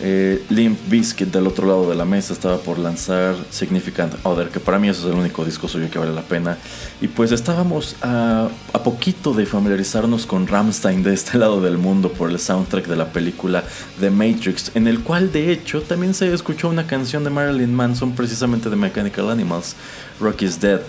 Eh, 0.00 0.44
Limp 0.48 0.78
Bizkit 0.88 1.32
del 1.32 1.48
otro 1.48 1.66
lado 1.66 1.90
de 1.90 1.96
la 1.96 2.04
mesa 2.04 2.32
estaba 2.32 2.58
por 2.58 2.78
lanzar 2.78 3.34
Significant 3.50 4.14
Other, 4.22 4.50
que 4.50 4.60
para 4.60 4.78
mí 4.78 4.88
eso 4.88 5.08
es 5.08 5.12
el 5.12 5.18
único 5.18 5.44
disco 5.44 5.66
suyo 5.66 5.90
que 5.90 5.98
vale 5.98 6.12
la 6.12 6.22
pena. 6.22 6.56
Y 7.00 7.08
pues 7.08 7.32
estábamos 7.32 7.96
a, 8.00 8.48
a 8.72 8.82
poquito 8.84 9.34
de 9.34 9.44
familiarizarnos 9.44 10.24
con 10.24 10.46
Ramstein 10.46 11.02
de 11.02 11.14
este 11.14 11.36
lado 11.38 11.60
del 11.60 11.78
mundo 11.78 12.12
por 12.12 12.30
el 12.30 12.38
soundtrack 12.38 12.86
de 12.86 12.94
la 12.94 13.12
película 13.12 13.64
The 13.98 14.10
Matrix, 14.10 14.70
en 14.76 14.86
el 14.86 15.00
cual 15.00 15.32
de 15.32 15.50
hecho 15.50 15.82
también 15.82 16.14
se 16.14 16.32
escuchó 16.32 16.68
una 16.68 16.86
canción 16.86 17.24
de 17.24 17.30
Marilyn 17.30 17.74
Manson 17.74 18.12
precisamente 18.14 18.70
de 18.70 18.76
Mechanical 18.76 19.30
Animals, 19.30 19.74
Rock 20.20 20.42
is 20.42 20.60
Dead. 20.60 20.82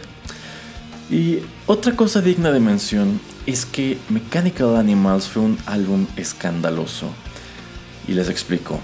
Y 1.10 1.39
otra 1.65 1.95
cosa 1.95 2.22
digna 2.22 2.52
de 2.52 2.60
mención 2.60 3.19
es 3.48 3.65
que 3.65 3.98
Mechanical 4.10 4.76
Animals 4.76 5.28
fue 5.28 5.41
un 5.41 5.58
álbum 5.65 6.06
escandaloso. 6.15 7.08
Y 8.08 8.13
les 8.13 8.30
explico. 8.30 8.80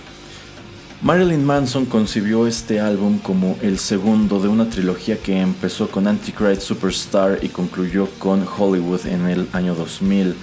Marilyn 1.02 1.46
Manson 1.46 1.86
concibió 1.86 2.48
este 2.48 2.80
álbum 2.80 3.20
como 3.20 3.58
el 3.62 3.78
segundo 3.78 4.40
de 4.40 4.48
una 4.48 4.70
trilogía 4.70 5.20
que 5.20 5.40
empezó 5.40 5.88
con 5.88 6.08
Antichrist 6.08 6.64
Superstar 6.64 7.40
y 7.44 7.50
concluyó 7.50 8.08
con 8.18 8.44
Hollywood 8.58 9.06
en 9.06 9.28
el 9.28 9.48
año 9.54 9.76
2000. 9.76 10.36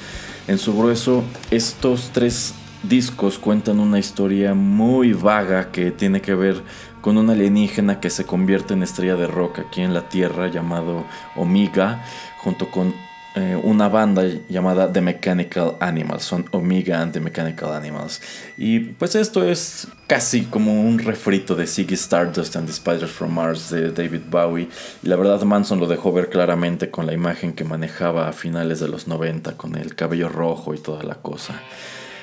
En 0.46 0.58
su 0.58 0.76
grueso, 0.76 1.24
estos 1.50 2.10
tres 2.12 2.54
discos 2.84 3.38
cuentan 3.38 3.80
una 3.80 3.98
historia 3.98 4.54
muy 4.54 5.14
vaga 5.14 5.72
que 5.72 5.90
tiene 5.90 6.20
que 6.20 6.34
ver 6.34 6.62
con 7.02 7.18
un 7.18 7.28
alienígena 7.28 8.00
que 8.00 8.08
se 8.08 8.24
convierte 8.24 8.72
en 8.72 8.82
estrella 8.82 9.16
de 9.16 9.26
rock 9.26 9.58
aquí 9.58 9.82
en 9.82 9.92
la 9.92 10.08
Tierra 10.08 10.48
llamado 10.48 11.04
Omega, 11.36 12.02
junto 12.38 12.70
con 12.70 12.94
eh, 13.34 13.58
una 13.62 13.88
banda 13.88 14.24
llamada 14.48 14.92
The 14.92 15.00
Mechanical 15.00 15.76
Animals, 15.80 16.22
son 16.22 16.44
Omega 16.52 17.00
and 17.00 17.12
The 17.12 17.20
Mechanical 17.20 17.72
Animals. 17.72 18.20
Y 18.56 18.78
pues 18.80 19.14
esto 19.14 19.42
es 19.42 19.88
casi 20.06 20.42
como 20.42 20.82
un 20.82 20.98
refrito 20.98 21.54
de 21.54 21.66
Ziggy 21.66 21.94
Stardust 21.94 22.56
and 22.56 22.66
the 22.66 22.72
Spiders 22.72 23.10
from 23.10 23.32
Mars 23.32 23.70
de 23.70 23.90
David 23.90 24.22
Bowie. 24.30 24.68
Y 25.02 25.08
la 25.08 25.16
verdad 25.16 25.42
Manson 25.42 25.80
lo 25.80 25.86
dejó 25.86 26.12
ver 26.12 26.28
claramente 26.28 26.90
con 26.90 27.06
la 27.06 27.14
imagen 27.14 27.54
que 27.54 27.64
manejaba 27.64 28.28
a 28.28 28.32
finales 28.32 28.80
de 28.80 28.88
los 28.88 29.08
90, 29.08 29.56
con 29.56 29.76
el 29.76 29.94
cabello 29.94 30.28
rojo 30.28 30.74
y 30.74 30.78
toda 30.78 31.02
la 31.02 31.16
cosa. 31.16 31.54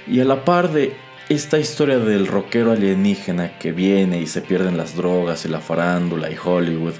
Y 0.07 0.19
a 0.19 0.25
la 0.25 0.45
par 0.45 0.71
de 0.71 0.95
esta 1.29 1.59
historia 1.59 1.99
del 1.99 2.25
rockero 2.25 2.71
alienígena 2.71 3.59
que 3.59 3.71
viene 3.71 4.19
y 4.19 4.25
se 4.25 4.41
pierden 4.41 4.77
las 4.77 4.95
drogas 4.95 5.45
y 5.45 5.47
la 5.47 5.59
farándula 5.59 6.31
y 6.31 6.35
Hollywood, 6.43 6.95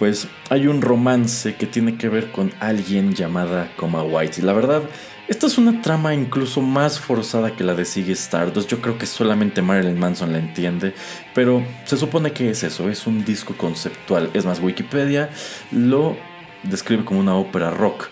pues 0.00 0.26
hay 0.50 0.66
un 0.66 0.82
romance 0.82 1.54
que 1.54 1.66
tiene 1.66 1.96
que 1.96 2.08
ver 2.08 2.32
con 2.32 2.52
alguien 2.58 3.14
llamada 3.14 3.70
Coma 3.76 4.02
White. 4.02 4.40
Y 4.40 4.44
la 4.44 4.52
verdad, 4.52 4.82
esta 5.28 5.46
es 5.46 5.58
una 5.58 5.80
trama 5.80 6.12
incluso 6.12 6.60
más 6.60 6.98
forzada 6.98 7.54
que 7.54 7.62
la 7.62 7.74
de 7.74 7.84
Ziggy 7.84 8.12
Stardust. 8.12 8.68
Yo 8.68 8.80
creo 8.80 8.98
que 8.98 9.06
solamente 9.06 9.62
Marilyn 9.62 9.98
Manson 9.98 10.32
la 10.32 10.38
entiende, 10.38 10.92
pero 11.32 11.64
se 11.84 11.96
supone 11.96 12.32
que 12.32 12.50
es 12.50 12.64
eso, 12.64 12.88
es 12.90 13.06
un 13.06 13.24
disco 13.24 13.54
conceptual. 13.56 14.30
Es 14.34 14.44
más, 14.44 14.60
Wikipedia 14.60 15.30
lo 15.70 16.16
describe 16.64 17.04
como 17.04 17.20
una 17.20 17.36
ópera 17.36 17.70
rock. 17.70 18.08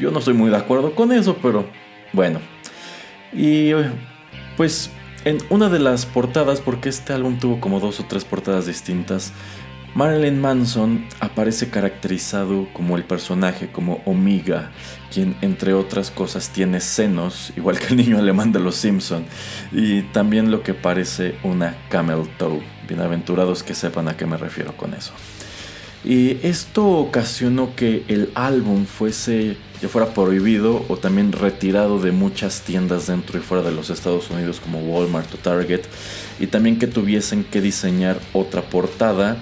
Yo 0.00 0.10
no 0.10 0.20
estoy 0.20 0.34
muy 0.34 0.50
de 0.50 0.56
acuerdo 0.56 0.94
con 0.94 1.12
eso, 1.12 1.36
pero 1.42 1.66
bueno. 2.14 2.40
Y 3.34 3.72
pues 4.56 4.90
en 5.24 5.38
una 5.50 5.68
de 5.68 5.78
las 5.78 6.06
portadas, 6.06 6.60
porque 6.60 6.88
este 6.88 7.12
álbum 7.12 7.38
tuvo 7.38 7.60
como 7.60 7.80
dos 7.80 8.00
o 8.00 8.04
tres 8.04 8.24
portadas 8.24 8.66
distintas, 8.66 9.32
Marilyn 9.94 10.40
Manson 10.40 11.06
aparece 11.20 11.68
caracterizado 11.68 12.66
como 12.72 12.96
el 12.96 13.04
personaje, 13.04 13.70
como 13.70 14.02
Omega, 14.06 14.70
quien 15.12 15.36
entre 15.42 15.74
otras 15.74 16.10
cosas 16.10 16.48
tiene 16.48 16.80
senos, 16.80 17.52
igual 17.56 17.78
que 17.78 17.88
el 17.88 17.96
niño 17.96 18.18
alemán 18.18 18.52
de 18.52 18.60
los 18.60 18.76
Simpson, 18.76 19.26
y 19.70 20.02
también 20.02 20.50
lo 20.50 20.62
que 20.62 20.72
parece 20.72 21.36
una 21.42 21.76
camel 21.90 22.26
toe. 22.38 22.62
Bienaventurados 22.88 23.62
que 23.62 23.74
sepan 23.74 24.08
a 24.08 24.16
qué 24.16 24.26
me 24.26 24.38
refiero 24.38 24.76
con 24.76 24.94
eso. 24.94 25.12
Y 26.04 26.38
esto 26.42 26.88
ocasionó 26.88 27.76
que 27.76 28.04
el 28.08 28.30
álbum 28.34 28.86
fuese 28.86 29.56
ya 29.82 29.88
fuera 29.88 30.14
prohibido 30.14 30.84
o 30.88 30.96
también 30.96 31.32
retirado 31.32 31.98
de 31.98 32.12
muchas 32.12 32.62
tiendas 32.62 33.08
dentro 33.08 33.38
y 33.38 33.42
fuera 33.42 33.64
de 33.64 33.72
los 33.72 33.90
Estados 33.90 34.30
Unidos 34.30 34.60
como 34.60 34.78
Walmart 34.78 35.34
o 35.34 35.38
Target 35.38 35.82
y 36.38 36.46
también 36.46 36.78
que 36.78 36.86
tuviesen 36.86 37.42
que 37.42 37.60
diseñar 37.60 38.20
otra 38.32 38.62
portada 38.62 39.38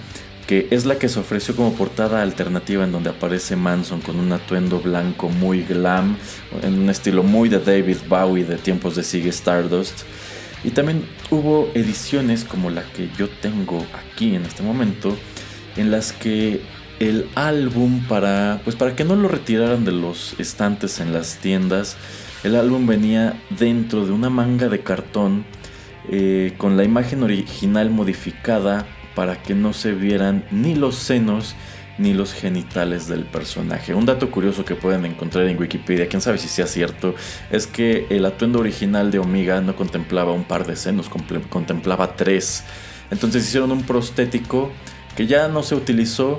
que 0.46 0.66
es 0.72 0.84
la 0.84 0.98
que 0.98 1.08
se 1.08 1.20
ofreció 1.20 1.54
como 1.54 1.74
portada 1.74 2.22
alternativa 2.22 2.82
en 2.82 2.90
donde 2.90 3.10
aparece 3.10 3.54
Manson 3.54 4.00
con 4.00 4.18
un 4.18 4.32
atuendo 4.32 4.80
blanco 4.80 5.28
muy 5.28 5.62
glam, 5.62 6.16
en 6.62 6.76
un 6.76 6.90
estilo 6.90 7.22
muy 7.22 7.48
de 7.48 7.60
David 7.60 7.98
Bowie 8.08 8.44
de 8.44 8.56
tiempos 8.56 8.96
de 8.96 9.04
Sigue 9.04 9.28
Stardust. 9.28 10.00
Y 10.64 10.70
también 10.70 11.04
hubo 11.30 11.70
ediciones 11.74 12.42
como 12.42 12.68
la 12.68 12.82
que 12.82 13.10
yo 13.16 13.28
tengo 13.28 13.86
aquí 13.94 14.34
en 14.34 14.44
este 14.44 14.64
momento, 14.64 15.16
en 15.76 15.92
las 15.92 16.12
que 16.12 16.62
el 17.00 17.28
álbum 17.34 18.06
para, 18.06 18.60
pues 18.62 18.76
para 18.76 18.94
que 18.94 19.04
no 19.04 19.16
lo 19.16 19.26
retiraran 19.26 19.84
de 19.84 19.92
los 19.92 20.38
estantes 20.38 21.00
en 21.00 21.12
las 21.12 21.38
tiendas. 21.38 21.96
El 22.44 22.54
álbum 22.54 22.86
venía 22.86 23.42
dentro 23.50 24.06
de 24.06 24.12
una 24.12 24.30
manga 24.30 24.68
de 24.68 24.80
cartón 24.80 25.44
eh, 26.10 26.54
con 26.58 26.76
la 26.76 26.84
imagen 26.84 27.22
original 27.22 27.90
modificada 27.90 28.86
para 29.14 29.42
que 29.42 29.54
no 29.54 29.72
se 29.72 29.92
vieran 29.92 30.44
ni 30.50 30.74
los 30.74 30.96
senos 30.96 31.56
ni 31.98 32.14
los 32.14 32.32
genitales 32.32 33.08
del 33.08 33.24
personaje. 33.24 33.94
Un 33.94 34.06
dato 34.06 34.30
curioso 34.30 34.64
que 34.64 34.74
pueden 34.74 35.04
encontrar 35.04 35.46
en 35.46 35.58
Wikipedia, 35.58 36.08
quién 36.08 36.22
sabe 36.22 36.38
si 36.38 36.48
sea 36.48 36.66
cierto, 36.66 37.14
es 37.50 37.66
que 37.66 38.06
el 38.08 38.24
atuendo 38.24 38.60
original 38.60 39.10
de 39.10 39.18
Omega 39.18 39.60
no 39.60 39.76
contemplaba 39.76 40.32
un 40.32 40.44
par 40.44 40.66
de 40.66 40.76
senos, 40.76 41.10
contemplaba 41.50 42.16
tres. 42.16 42.64
Entonces 43.10 43.46
hicieron 43.46 43.72
un 43.72 43.82
prostético 43.82 44.70
que 45.14 45.26
ya 45.26 45.48
no 45.48 45.62
se 45.62 45.74
utilizó, 45.74 46.38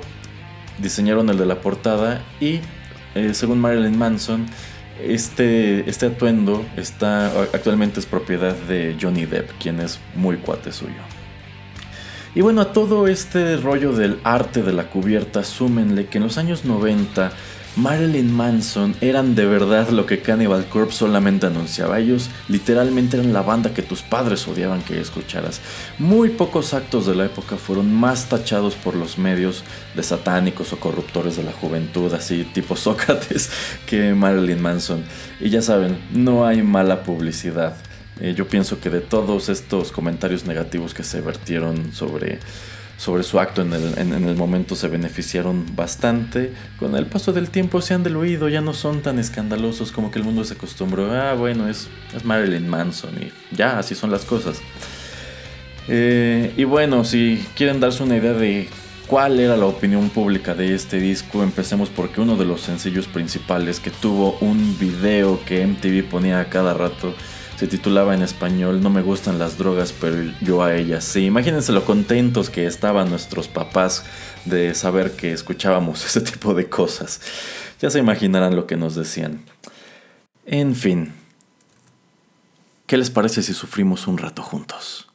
diseñaron 0.78 1.28
el 1.30 1.38
de 1.38 1.46
la 1.46 1.60
portada 1.60 2.22
y, 2.40 2.60
eh, 3.14 3.34
según 3.34 3.60
Marilyn 3.60 3.98
Manson, 3.98 4.46
este, 5.00 5.88
este 5.88 6.06
atuendo 6.06 6.64
está, 6.76 7.26
actualmente 7.52 8.00
es 8.00 8.06
propiedad 8.06 8.54
de 8.54 8.96
Johnny 9.00 9.26
Depp, 9.26 9.50
quien 9.60 9.80
es 9.80 9.98
muy 10.14 10.36
cuate 10.36 10.72
suyo. 10.72 11.02
Y 12.34 12.40
bueno, 12.40 12.62
a 12.62 12.72
todo 12.72 13.08
este 13.08 13.56
rollo 13.58 13.92
del 13.92 14.18
arte 14.24 14.62
de 14.62 14.72
la 14.72 14.88
cubierta, 14.88 15.44
súmenle 15.44 16.06
que 16.06 16.18
en 16.18 16.24
los 16.24 16.38
años 16.38 16.64
90 16.64 17.32
Marilyn 17.74 18.30
Manson 18.30 18.94
eran 19.00 19.34
de 19.34 19.46
verdad 19.46 19.88
lo 19.88 20.04
que 20.04 20.20
Cannibal 20.20 20.66
Corpse 20.66 20.98
solamente 20.98 21.46
anunciaba. 21.46 21.98
Ellos 21.98 22.28
literalmente 22.48 23.16
eran 23.16 23.32
la 23.32 23.40
banda 23.40 23.72
que 23.72 23.80
tus 23.80 24.02
padres 24.02 24.46
odiaban 24.46 24.82
que 24.82 25.00
escucharas. 25.00 25.60
Muy 25.98 26.28
pocos 26.28 26.74
actos 26.74 27.06
de 27.06 27.14
la 27.14 27.24
época 27.24 27.56
fueron 27.56 27.92
más 27.94 28.28
tachados 28.28 28.74
por 28.74 28.94
los 28.94 29.16
medios 29.16 29.64
de 29.94 30.02
satánicos 30.02 30.72
o 30.74 30.80
corruptores 30.80 31.36
de 31.36 31.44
la 31.44 31.52
juventud, 31.52 32.12
así 32.12 32.44
tipo 32.44 32.76
Sócrates, 32.76 33.50
que 33.86 34.12
Marilyn 34.12 34.60
Manson. 34.60 35.02
Y 35.40 35.48
ya 35.48 35.62
saben, 35.62 35.96
no 36.12 36.46
hay 36.46 36.62
mala 36.62 37.02
publicidad. 37.04 37.76
Eh, 38.20 38.34
yo 38.36 38.46
pienso 38.46 38.80
que 38.80 38.90
de 38.90 39.00
todos 39.00 39.48
estos 39.48 39.92
comentarios 39.92 40.44
negativos 40.44 40.92
que 40.92 41.02
se 41.02 41.22
vertieron 41.22 41.94
sobre, 41.94 42.38
sobre 42.96 43.22
su 43.22 43.40
acto 43.40 43.62
en 43.62 43.72
el, 43.72 43.98
en, 43.98 44.12
el, 44.12 44.36
momento 44.36 44.76
se 44.76 44.88
beneficiaron 44.88 45.74
bastante. 45.74 46.52
Con 46.78 46.94
el 46.96 47.06
paso 47.06 47.32
del 47.32 47.50
tiempo 47.50 47.80
se 47.80 47.94
han 47.94 48.04
diluido, 48.04 48.48
ya 48.48 48.60
no 48.60 48.74
son 48.74 49.02
tan 49.02 49.18
escandalosos 49.18 49.92
como 49.92 50.10
que 50.10 50.18
el 50.18 50.24
mundo 50.24 50.44
se 50.44 50.54
acostumbró. 50.54 51.12
Ah, 51.12 51.34
bueno, 51.34 51.68
es, 51.68 51.88
es 52.16 52.24
Marilyn 52.24 52.68
Manson 52.68 53.10
y 53.20 53.32
ya, 53.54 53.78
así 53.78 53.94
son 53.94 54.10
las 54.10 54.24
cosas. 54.24 54.60
Eh, 55.88 56.52
y 56.56 56.64
bueno, 56.64 57.04
si 57.04 57.44
quieren 57.56 57.80
darse 57.80 58.02
una 58.02 58.16
idea 58.16 58.34
de 58.34 58.68
cuál 59.06 59.40
era 59.40 59.56
la 59.56 59.66
opinión 59.66 60.08
pública 60.10 60.54
de 60.54 60.74
este 60.74 60.98
disco, 60.98 61.42
empecemos 61.42 61.88
porque 61.90 62.20
uno 62.20 62.36
de 62.36 62.44
los 62.44 62.60
sencillos 62.60 63.06
principales 63.06 63.80
que 63.80 63.90
tuvo 63.90 64.38
un 64.40 64.78
video 64.78 65.40
que 65.44 65.66
MTV 65.66 66.08
ponía 66.08 66.40
a 66.40 66.48
cada 66.48 66.74
rato 66.74 67.14
se 67.62 67.68
titulaba 67.68 68.12
en 68.12 68.22
español 68.22 68.82
No 68.82 68.90
me 68.90 69.02
gustan 69.02 69.38
las 69.38 69.56
drogas, 69.56 69.92
pero 69.92 70.16
yo 70.40 70.64
a 70.64 70.74
ellas 70.74 71.04
sí. 71.04 71.26
Imagínense 71.26 71.70
lo 71.70 71.84
contentos 71.84 72.50
que 72.50 72.66
estaban 72.66 73.08
nuestros 73.08 73.46
papás 73.46 74.04
de 74.44 74.74
saber 74.74 75.12
que 75.12 75.32
escuchábamos 75.32 76.04
ese 76.04 76.22
tipo 76.22 76.54
de 76.54 76.68
cosas. 76.68 77.20
Ya 77.80 77.88
se 77.88 78.00
imaginarán 78.00 78.56
lo 78.56 78.66
que 78.66 78.76
nos 78.76 78.96
decían. 78.96 79.44
En 80.44 80.74
fin, 80.74 81.12
¿qué 82.88 82.96
les 82.96 83.10
parece 83.10 83.44
si 83.44 83.54
sufrimos 83.54 84.08
un 84.08 84.18
rato 84.18 84.42
juntos? 84.42 85.11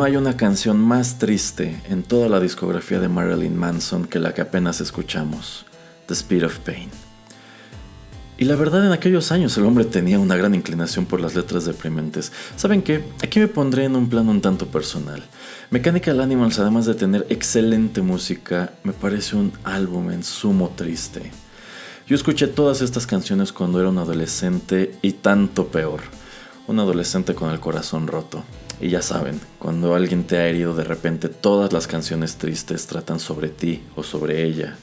No 0.00 0.06
hay 0.06 0.16
una 0.16 0.34
canción 0.34 0.80
más 0.80 1.18
triste 1.18 1.78
en 1.90 2.02
toda 2.02 2.30
la 2.30 2.40
discografía 2.40 2.98
de 3.00 3.10
Marilyn 3.10 3.54
Manson 3.54 4.06
que 4.06 4.18
la 4.18 4.32
que 4.32 4.40
apenas 4.40 4.80
escuchamos, 4.80 5.66
The 6.06 6.14
Speed 6.14 6.46
of 6.46 6.58
Pain. 6.60 6.88
Y 8.38 8.46
la 8.46 8.56
verdad 8.56 8.86
en 8.86 8.92
aquellos 8.92 9.30
años 9.30 9.58
el 9.58 9.66
hombre 9.66 9.84
tenía 9.84 10.18
una 10.18 10.36
gran 10.36 10.54
inclinación 10.54 11.04
por 11.04 11.20
las 11.20 11.34
letras 11.34 11.66
deprimentes. 11.66 12.32
¿Saben 12.56 12.80
qué? 12.80 13.04
Aquí 13.22 13.40
me 13.40 13.48
pondré 13.48 13.84
en 13.84 13.94
un 13.94 14.08
plano 14.08 14.30
un 14.30 14.40
tanto 14.40 14.68
personal. 14.68 15.22
Mechanical 15.68 16.18
Animals, 16.20 16.58
además 16.58 16.86
de 16.86 16.94
tener 16.94 17.26
excelente 17.28 18.00
música, 18.00 18.72
me 18.84 18.94
parece 18.94 19.36
un 19.36 19.52
álbum 19.64 20.12
en 20.12 20.24
sumo 20.24 20.70
triste. 20.70 21.30
Yo 22.06 22.16
escuché 22.16 22.46
todas 22.46 22.80
estas 22.80 23.06
canciones 23.06 23.52
cuando 23.52 23.78
era 23.78 23.90
un 23.90 23.98
adolescente 23.98 24.94
y 25.02 25.12
tanto 25.12 25.66
peor. 25.66 26.00
Un 26.68 26.80
adolescente 26.80 27.34
con 27.34 27.50
el 27.50 27.60
corazón 27.60 28.06
roto. 28.06 28.42
Y 28.80 28.88
ya 28.88 29.02
saben, 29.02 29.40
cuando 29.58 29.94
alguien 29.94 30.24
te 30.24 30.38
ha 30.38 30.46
herido 30.46 30.74
de 30.74 30.84
repente 30.84 31.28
todas 31.28 31.72
las 31.72 31.86
canciones 31.86 32.36
tristes 32.36 32.86
tratan 32.86 33.20
sobre 33.20 33.48
ti 33.48 33.82
o 33.94 34.02
sobre 34.02 34.44
ella. 34.44 34.76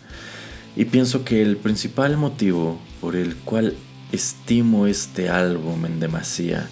Y 0.75 0.85
pienso 0.85 1.25
que 1.25 1.41
el 1.41 1.57
principal 1.57 2.17
motivo 2.17 2.79
por 3.01 3.15
el 3.15 3.35
cual 3.35 3.75
estimo 4.11 4.85
este 4.85 5.29
álbum 5.29 5.85
en 5.85 5.99
demasía, 5.99 6.69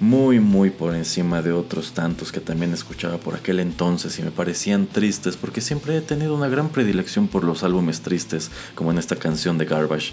muy 0.00 0.38
muy 0.38 0.70
por 0.70 0.94
encima 0.94 1.42
de 1.42 1.52
otros 1.52 1.92
tantos 1.92 2.30
que 2.30 2.38
también 2.38 2.72
escuchaba 2.72 3.18
por 3.18 3.34
aquel 3.34 3.58
entonces 3.58 4.16
y 4.18 4.22
me 4.22 4.30
parecían 4.30 4.86
tristes 4.86 5.36
porque 5.36 5.60
siempre 5.60 5.96
he 5.96 6.00
tenido 6.00 6.36
una 6.36 6.48
gran 6.48 6.68
predilección 6.68 7.26
por 7.26 7.42
los 7.42 7.64
álbumes 7.64 8.00
tristes, 8.00 8.52
como 8.76 8.92
en 8.92 8.98
esta 8.98 9.16
canción 9.16 9.58
de 9.58 9.64
Garbage, 9.64 10.12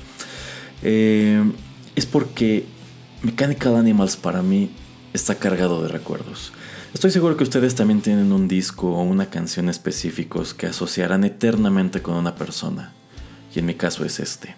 eh, 0.81 1.43
es 1.95 2.07
porque 2.07 2.65
Mechanical 3.21 3.75
Animals 3.75 4.17
para 4.17 4.41
mí 4.41 4.71
está 5.15 5.35
cargado 5.35 5.81
de 5.81 5.87
recuerdos. 5.87 6.51
Estoy 6.93 7.11
seguro 7.11 7.37
que 7.37 7.43
ustedes 7.43 7.75
también 7.75 8.01
tienen 8.01 8.31
un 8.31 8.47
disco 8.47 8.91
o 8.91 9.01
una 9.03 9.29
canción 9.29 9.69
específicos 9.69 10.53
que 10.53 10.67
asociarán 10.67 11.23
eternamente 11.23 12.01
con 12.01 12.15
una 12.15 12.35
persona. 12.35 12.91
Y 13.53 13.59
en 13.59 13.65
mi 13.65 13.75
caso 13.75 14.05
es 14.05 14.19
este. 14.19 14.55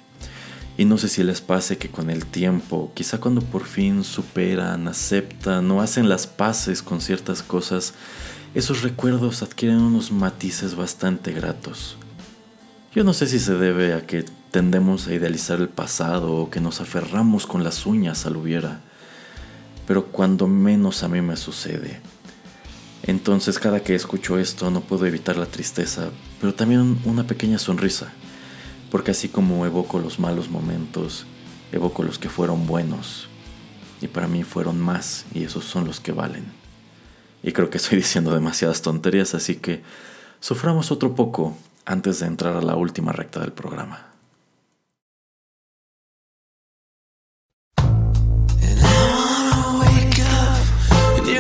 Y 0.77 0.85
no 0.85 0.97
sé 0.97 1.09
si 1.09 1.23
les 1.23 1.41
pase 1.41 1.77
que 1.77 1.89
con 1.89 2.09
el 2.09 2.25
tiempo, 2.25 2.91
quizá 2.93 3.19
cuando 3.19 3.41
por 3.41 3.65
fin 3.65 4.03
superan, 4.03 4.87
aceptan 4.87 5.69
o 5.71 5.81
hacen 5.81 6.09
las 6.09 6.27
paces 6.27 6.83
con 6.83 7.01
ciertas 7.01 7.41
cosas, 7.41 7.93
esos 8.53 8.81
recuerdos 8.81 9.41
adquieren 9.41 9.79
unos 9.79 10.11
matices 10.11 10.75
bastante 10.75 11.31
gratos. 11.33 11.97
Yo 12.93 13.03
no 13.03 13.13
sé 13.13 13.27
si 13.27 13.39
se 13.39 13.55
debe 13.55 13.93
a 13.93 14.05
que 14.05 14.25
tendemos 14.51 15.07
a 15.07 15.13
idealizar 15.13 15.59
el 15.59 15.69
pasado 15.69 16.35
o 16.35 16.49
que 16.49 16.61
nos 16.61 16.81
aferramos 16.81 17.45
con 17.45 17.63
las 17.63 17.85
uñas 17.85 18.25
al 18.25 18.37
hubiera 18.37 18.81
pero 19.87 20.07
cuando 20.07 20.47
menos 20.47 21.01
a 21.01 21.07
mí 21.07 21.21
me 21.21 21.37
sucede. 21.37 22.01
Entonces 23.03 23.57
cada 23.57 23.79
que 23.79 23.95
escucho 23.95 24.37
esto 24.37 24.69
no 24.69 24.81
puedo 24.81 25.05
evitar 25.05 25.37
la 25.37 25.45
tristeza, 25.45 26.09
pero 26.41 26.53
también 26.53 26.99
una 27.05 27.25
pequeña 27.25 27.57
sonrisa, 27.57 28.11
porque 28.91 29.11
así 29.11 29.29
como 29.29 29.65
evoco 29.65 29.99
los 29.99 30.19
malos 30.19 30.49
momentos, 30.49 31.25
evoco 31.71 32.03
los 32.03 32.19
que 32.19 32.29
fueron 32.29 32.67
buenos, 32.67 33.29
y 34.01 34.07
para 34.07 34.27
mí 34.27 34.43
fueron 34.43 34.79
más, 34.79 35.25
y 35.33 35.45
esos 35.45 35.63
son 35.63 35.85
los 35.85 36.01
que 36.01 36.11
valen. 36.11 36.45
Y 37.41 37.53
creo 37.53 37.69
que 37.69 37.77
estoy 37.77 37.97
diciendo 37.99 38.33
demasiadas 38.33 38.81
tonterías, 38.81 39.33
así 39.35 39.55
que 39.55 39.83
suframos 40.41 40.91
otro 40.91 41.15
poco 41.15 41.57
antes 41.85 42.19
de 42.19 42.27
entrar 42.27 42.57
a 42.57 42.61
la 42.61 42.75
última 42.75 43.13
recta 43.13 43.39
del 43.39 43.53
programa. 43.53 44.06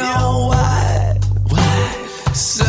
now. 0.07 0.47
Why? 0.49 1.19
Why? 1.51 2.33
So 2.33 2.66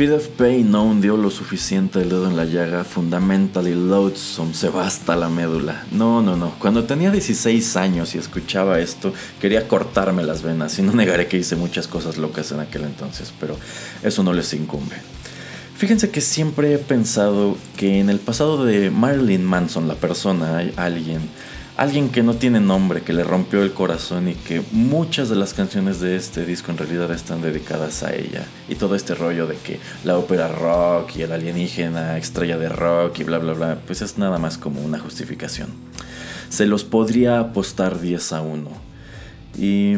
Speed 0.00 0.14
of 0.14 0.28
Pain 0.28 0.70
no 0.70 0.84
hundió 0.84 1.18
lo 1.18 1.28
suficiente 1.28 2.00
el 2.00 2.08
dedo 2.08 2.26
en 2.26 2.34
la 2.34 2.46
llaga, 2.46 2.84
Fundamentally 2.84 3.74
Loathsome 3.74 4.54
se 4.54 4.70
va 4.70 4.86
hasta 4.86 5.14
la 5.14 5.28
médula. 5.28 5.84
No, 5.90 6.22
no, 6.22 6.36
no. 6.36 6.54
Cuando 6.58 6.84
tenía 6.84 7.10
16 7.10 7.76
años 7.76 8.14
y 8.14 8.18
escuchaba 8.18 8.80
esto, 8.80 9.12
quería 9.42 9.68
cortarme 9.68 10.22
las 10.22 10.42
venas. 10.42 10.78
Y 10.78 10.82
no 10.82 10.92
negaré 10.92 11.26
que 11.26 11.36
hice 11.36 11.54
muchas 11.54 11.86
cosas 11.86 12.16
locas 12.16 12.50
en 12.50 12.60
aquel 12.60 12.84
entonces, 12.84 13.30
pero 13.38 13.58
eso 14.02 14.22
no 14.22 14.32
les 14.32 14.54
incumbe. 14.54 14.96
Fíjense 15.76 16.08
que 16.08 16.22
siempre 16.22 16.72
he 16.72 16.78
pensado 16.78 17.58
que 17.76 18.00
en 18.00 18.08
el 18.08 18.20
pasado 18.20 18.64
de 18.64 18.90
Marilyn 18.90 19.44
Manson, 19.44 19.86
la 19.86 19.96
persona, 19.96 20.56
hay 20.56 20.72
alguien 20.76 21.20
alguien 21.80 22.10
que 22.10 22.22
no 22.22 22.34
tiene 22.34 22.60
nombre, 22.60 23.00
que 23.00 23.14
le 23.14 23.24
rompió 23.24 23.62
el 23.62 23.72
corazón 23.72 24.28
y 24.28 24.34
que 24.34 24.60
muchas 24.70 25.30
de 25.30 25.36
las 25.36 25.54
canciones 25.54 25.98
de 25.98 26.14
este 26.14 26.44
disco 26.44 26.70
en 26.70 26.76
realidad 26.76 27.10
están 27.10 27.40
dedicadas 27.40 28.02
a 28.02 28.14
ella. 28.14 28.44
Y 28.68 28.74
todo 28.74 28.94
este 28.94 29.14
rollo 29.14 29.46
de 29.46 29.56
que 29.56 29.80
la 30.04 30.18
ópera 30.18 30.48
rock 30.48 31.16
y 31.16 31.22
el 31.22 31.32
alienígena 31.32 32.18
estrella 32.18 32.58
de 32.58 32.68
rock 32.68 33.20
y 33.20 33.24
bla 33.24 33.38
bla 33.38 33.54
bla, 33.54 33.78
pues 33.86 34.02
es 34.02 34.18
nada 34.18 34.36
más 34.36 34.58
como 34.58 34.82
una 34.82 34.98
justificación. 34.98 35.70
Se 36.50 36.66
los 36.66 36.84
podría 36.84 37.40
apostar 37.40 37.98
10 37.98 38.32
a 38.34 38.42
1. 38.42 38.70
Y 39.58 39.94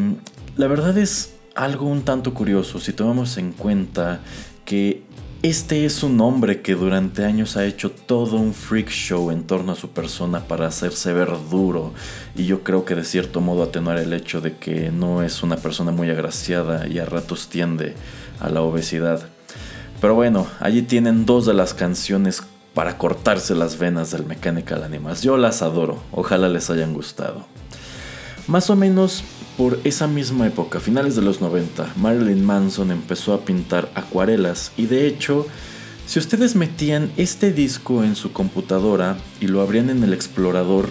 la 0.55 0.67
verdad 0.67 0.97
es 0.97 1.33
algo 1.53 1.87
un 1.87 2.03
tanto 2.03 2.33
curioso 2.33 2.79
si 2.79 2.93
tomamos 2.93 3.37
en 3.37 3.51
cuenta 3.51 4.21
que 4.63 5.03
este 5.43 5.83
es 5.83 6.03
un 6.03 6.21
hombre 6.21 6.61
que 6.61 6.73
durante 6.73 7.25
años 7.25 7.57
ha 7.57 7.65
hecho 7.65 7.91
todo 7.91 8.37
un 8.37 8.53
freak 8.53 8.87
show 8.87 9.29
en 9.29 9.43
torno 9.43 9.73
a 9.73 9.75
su 9.75 9.89
persona 9.89 10.47
para 10.47 10.67
hacerse 10.67 11.11
ver 11.11 11.31
duro 11.51 11.91
y 12.33 12.45
yo 12.45 12.63
creo 12.63 12.85
que 12.85 12.95
de 12.95 13.03
cierto 13.03 13.41
modo 13.41 13.63
atenuar 13.63 13.97
el 13.97 14.13
hecho 14.13 14.39
de 14.39 14.55
que 14.55 14.89
no 14.89 15.21
es 15.21 15.43
una 15.43 15.57
persona 15.57 15.91
muy 15.91 16.09
agraciada 16.09 16.87
y 16.87 16.97
a 16.97 17.05
ratos 17.05 17.49
tiende 17.49 17.93
a 18.39 18.47
la 18.47 18.61
obesidad. 18.61 19.27
Pero 19.99 20.15
bueno, 20.15 20.47
allí 20.61 20.81
tienen 20.81 21.25
dos 21.25 21.45
de 21.45 21.53
las 21.53 21.73
canciones 21.73 22.41
para 22.73 22.97
cortarse 22.97 23.53
las 23.53 23.77
venas 23.77 24.11
del 24.11 24.25
Mechanical 24.25 24.81
Animals. 24.81 25.23
Yo 25.23 25.35
las 25.35 25.61
adoro, 25.61 26.01
ojalá 26.13 26.47
les 26.47 26.69
hayan 26.69 26.93
gustado. 26.93 27.45
Más 28.47 28.69
o 28.69 28.77
menos 28.77 29.25
por 29.57 29.79
esa 29.83 30.07
misma 30.07 30.47
época, 30.47 30.79
finales 30.79 31.15
de 31.15 31.21
los 31.21 31.41
90, 31.41 31.93
Marilyn 31.97 32.43
Manson 32.43 32.91
empezó 32.91 33.33
a 33.33 33.45
pintar 33.45 33.91
acuarelas 33.95 34.71
y 34.77 34.87
de 34.87 35.07
hecho, 35.07 35.45
si 36.07 36.19
ustedes 36.19 36.55
metían 36.55 37.11
este 37.17 37.53
disco 37.53 38.03
en 38.03 38.15
su 38.15 38.31
computadora 38.31 39.17
y 39.39 39.47
lo 39.47 39.61
abrían 39.61 39.89
en 39.89 40.03
el 40.03 40.13
explorador, 40.13 40.89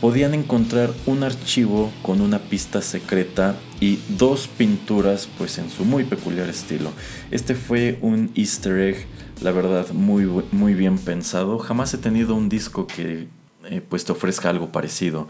podían 0.00 0.34
encontrar 0.34 0.92
un 1.06 1.22
archivo 1.22 1.92
con 2.02 2.20
una 2.20 2.40
pista 2.40 2.82
secreta 2.82 3.54
y 3.80 4.00
dos 4.08 4.48
pinturas 4.48 5.28
pues 5.38 5.58
en 5.58 5.70
su 5.70 5.84
muy 5.84 6.04
peculiar 6.04 6.48
estilo. 6.48 6.90
Este 7.30 7.54
fue 7.54 7.98
un 8.02 8.30
easter 8.34 8.78
egg, 8.78 9.06
la 9.42 9.52
verdad, 9.52 9.90
muy, 9.92 10.28
muy 10.50 10.74
bien 10.74 10.98
pensado. 10.98 11.58
Jamás 11.58 11.94
he 11.94 11.98
tenido 11.98 12.34
un 12.34 12.48
disco 12.48 12.86
que 12.86 13.28
eh, 13.64 13.80
pues 13.88 14.04
te 14.04 14.12
ofrezca 14.12 14.50
algo 14.50 14.72
parecido. 14.72 15.28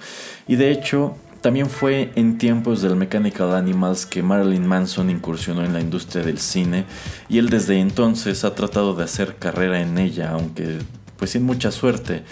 Y 0.49 0.57
de 0.57 0.73
hecho, 0.73 1.17
también 1.43 1.69
fue 1.69 2.13
en 2.15 2.39
tiempos 2.39 2.83
del 2.83 2.95
Mechanical 2.95 3.53
Animals 3.53 4.07
que 4.07 4.23
Marilyn 4.23 4.65
Manson 4.65 5.11
incursionó 5.11 5.65
en 5.65 5.73
la 5.73 5.81
industria 5.81 6.23
del 6.23 6.39
cine 6.39 6.85
y 7.29 7.39
él 7.39 7.51
desde 7.51 7.81
entonces 7.81 8.45
ha 8.45 8.55
tratado 8.55 8.95
de 8.95 9.03
hacer 9.03 9.37
carrera 9.37 9.81
en 9.81 9.99
ella, 9.99 10.31
aunque 10.31 10.79
pues 11.19 11.33
sin 11.33 11.43
mucha 11.43 11.73
suerte. 11.73 12.23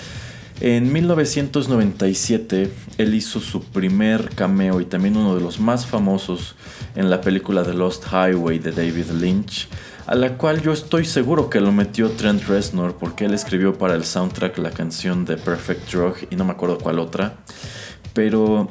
En 0.60 0.92
1997 0.92 2.70
él 2.98 3.14
hizo 3.14 3.40
su 3.40 3.64
primer 3.64 4.28
cameo 4.28 4.80
y 4.80 4.84
también 4.84 5.16
uno 5.16 5.34
de 5.34 5.40
los 5.40 5.58
más 5.58 5.86
famosos 5.86 6.54
en 6.94 7.10
la 7.10 7.20
película 7.20 7.64
The 7.64 7.74
Lost 7.74 8.04
Highway 8.12 8.60
de 8.60 8.70
David 8.70 9.10
Lynch, 9.20 9.68
a 10.06 10.14
la 10.14 10.38
cual 10.38 10.62
yo 10.62 10.72
estoy 10.72 11.04
seguro 11.04 11.50
que 11.50 11.60
lo 11.60 11.72
metió 11.72 12.10
Trent 12.10 12.44
Reznor 12.44 12.94
porque 12.96 13.24
él 13.24 13.34
escribió 13.34 13.76
para 13.76 13.94
el 13.94 14.04
soundtrack 14.04 14.58
la 14.58 14.70
canción 14.70 15.24
de 15.24 15.36
Perfect 15.36 15.90
Drug 15.90 16.14
y 16.30 16.36
no 16.36 16.44
me 16.44 16.52
acuerdo 16.52 16.78
cuál 16.78 17.00
otra. 17.00 17.38
Pero 18.12 18.68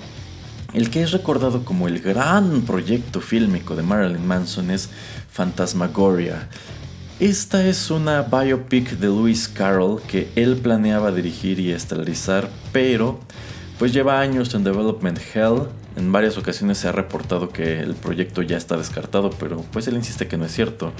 el 0.73 0.89
que 0.89 1.01
es 1.01 1.11
recordado 1.11 1.65
como 1.65 1.87
el 1.87 1.99
gran 1.99 2.61
proyecto 2.61 3.21
fílmico 3.21 3.75
de 3.75 3.83
Marilyn 3.83 4.25
Manson 4.25 4.71
es 4.71 4.89
Phantasmagoria. 5.31 6.47
Esta 7.19 7.67
es 7.67 7.91
una 7.91 8.21
biopic 8.21 8.91
de 8.91 9.07
Lewis 9.07 9.49
Carroll 9.49 10.01
que 10.01 10.31
él 10.35 10.57
planeaba 10.57 11.11
dirigir 11.11 11.59
y 11.59 11.71
estelarizar, 11.71 12.49
pero 12.71 13.19
pues 13.77 13.93
lleva 13.93 14.19
años 14.19 14.53
en 14.53 14.63
development 14.63 15.19
hell. 15.33 15.63
En 15.99 16.13
varias 16.13 16.37
ocasiones 16.37 16.77
se 16.77 16.87
ha 16.87 16.93
reportado 16.93 17.49
que 17.49 17.81
el 17.81 17.93
proyecto 17.93 18.41
ya 18.41 18.55
está 18.55 18.77
descartado, 18.77 19.31
pero 19.31 19.65
pues 19.73 19.87
él 19.87 19.95
insiste 19.95 20.27
que 20.27 20.37
no 20.37 20.45
es 20.45 20.53
cierto. 20.53 20.93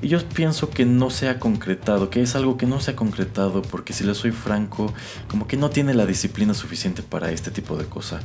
Y 0.00 0.08
yo 0.08 0.20
pienso 0.26 0.70
que 0.70 0.86
no 0.86 1.10
se 1.10 1.28
ha 1.28 1.38
concretado, 1.38 2.08
que 2.08 2.22
es 2.22 2.34
algo 2.36 2.56
que 2.56 2.66
no 2.66 2.80
se 2.80 2.92
ha 2.92 2.96
concretado 2.96 3.62
porque 3.62 3.92
si 3.92 4.04
le 4.04 4.14
soy 4.14 4.30
franco, 4.30 4.94
como 5.28 5.46
que 5.46 5.56
no 5.56 5.70
tiene 5.70 5.92
la 5.92 6.06
disciplina 6.06 6.54
suficiente 6.54 7.02
para 7.02 7.30
este 7.30 7.50
tipo 7.50 7.76
de 7.76 7.84
cosa. 7.84 8.20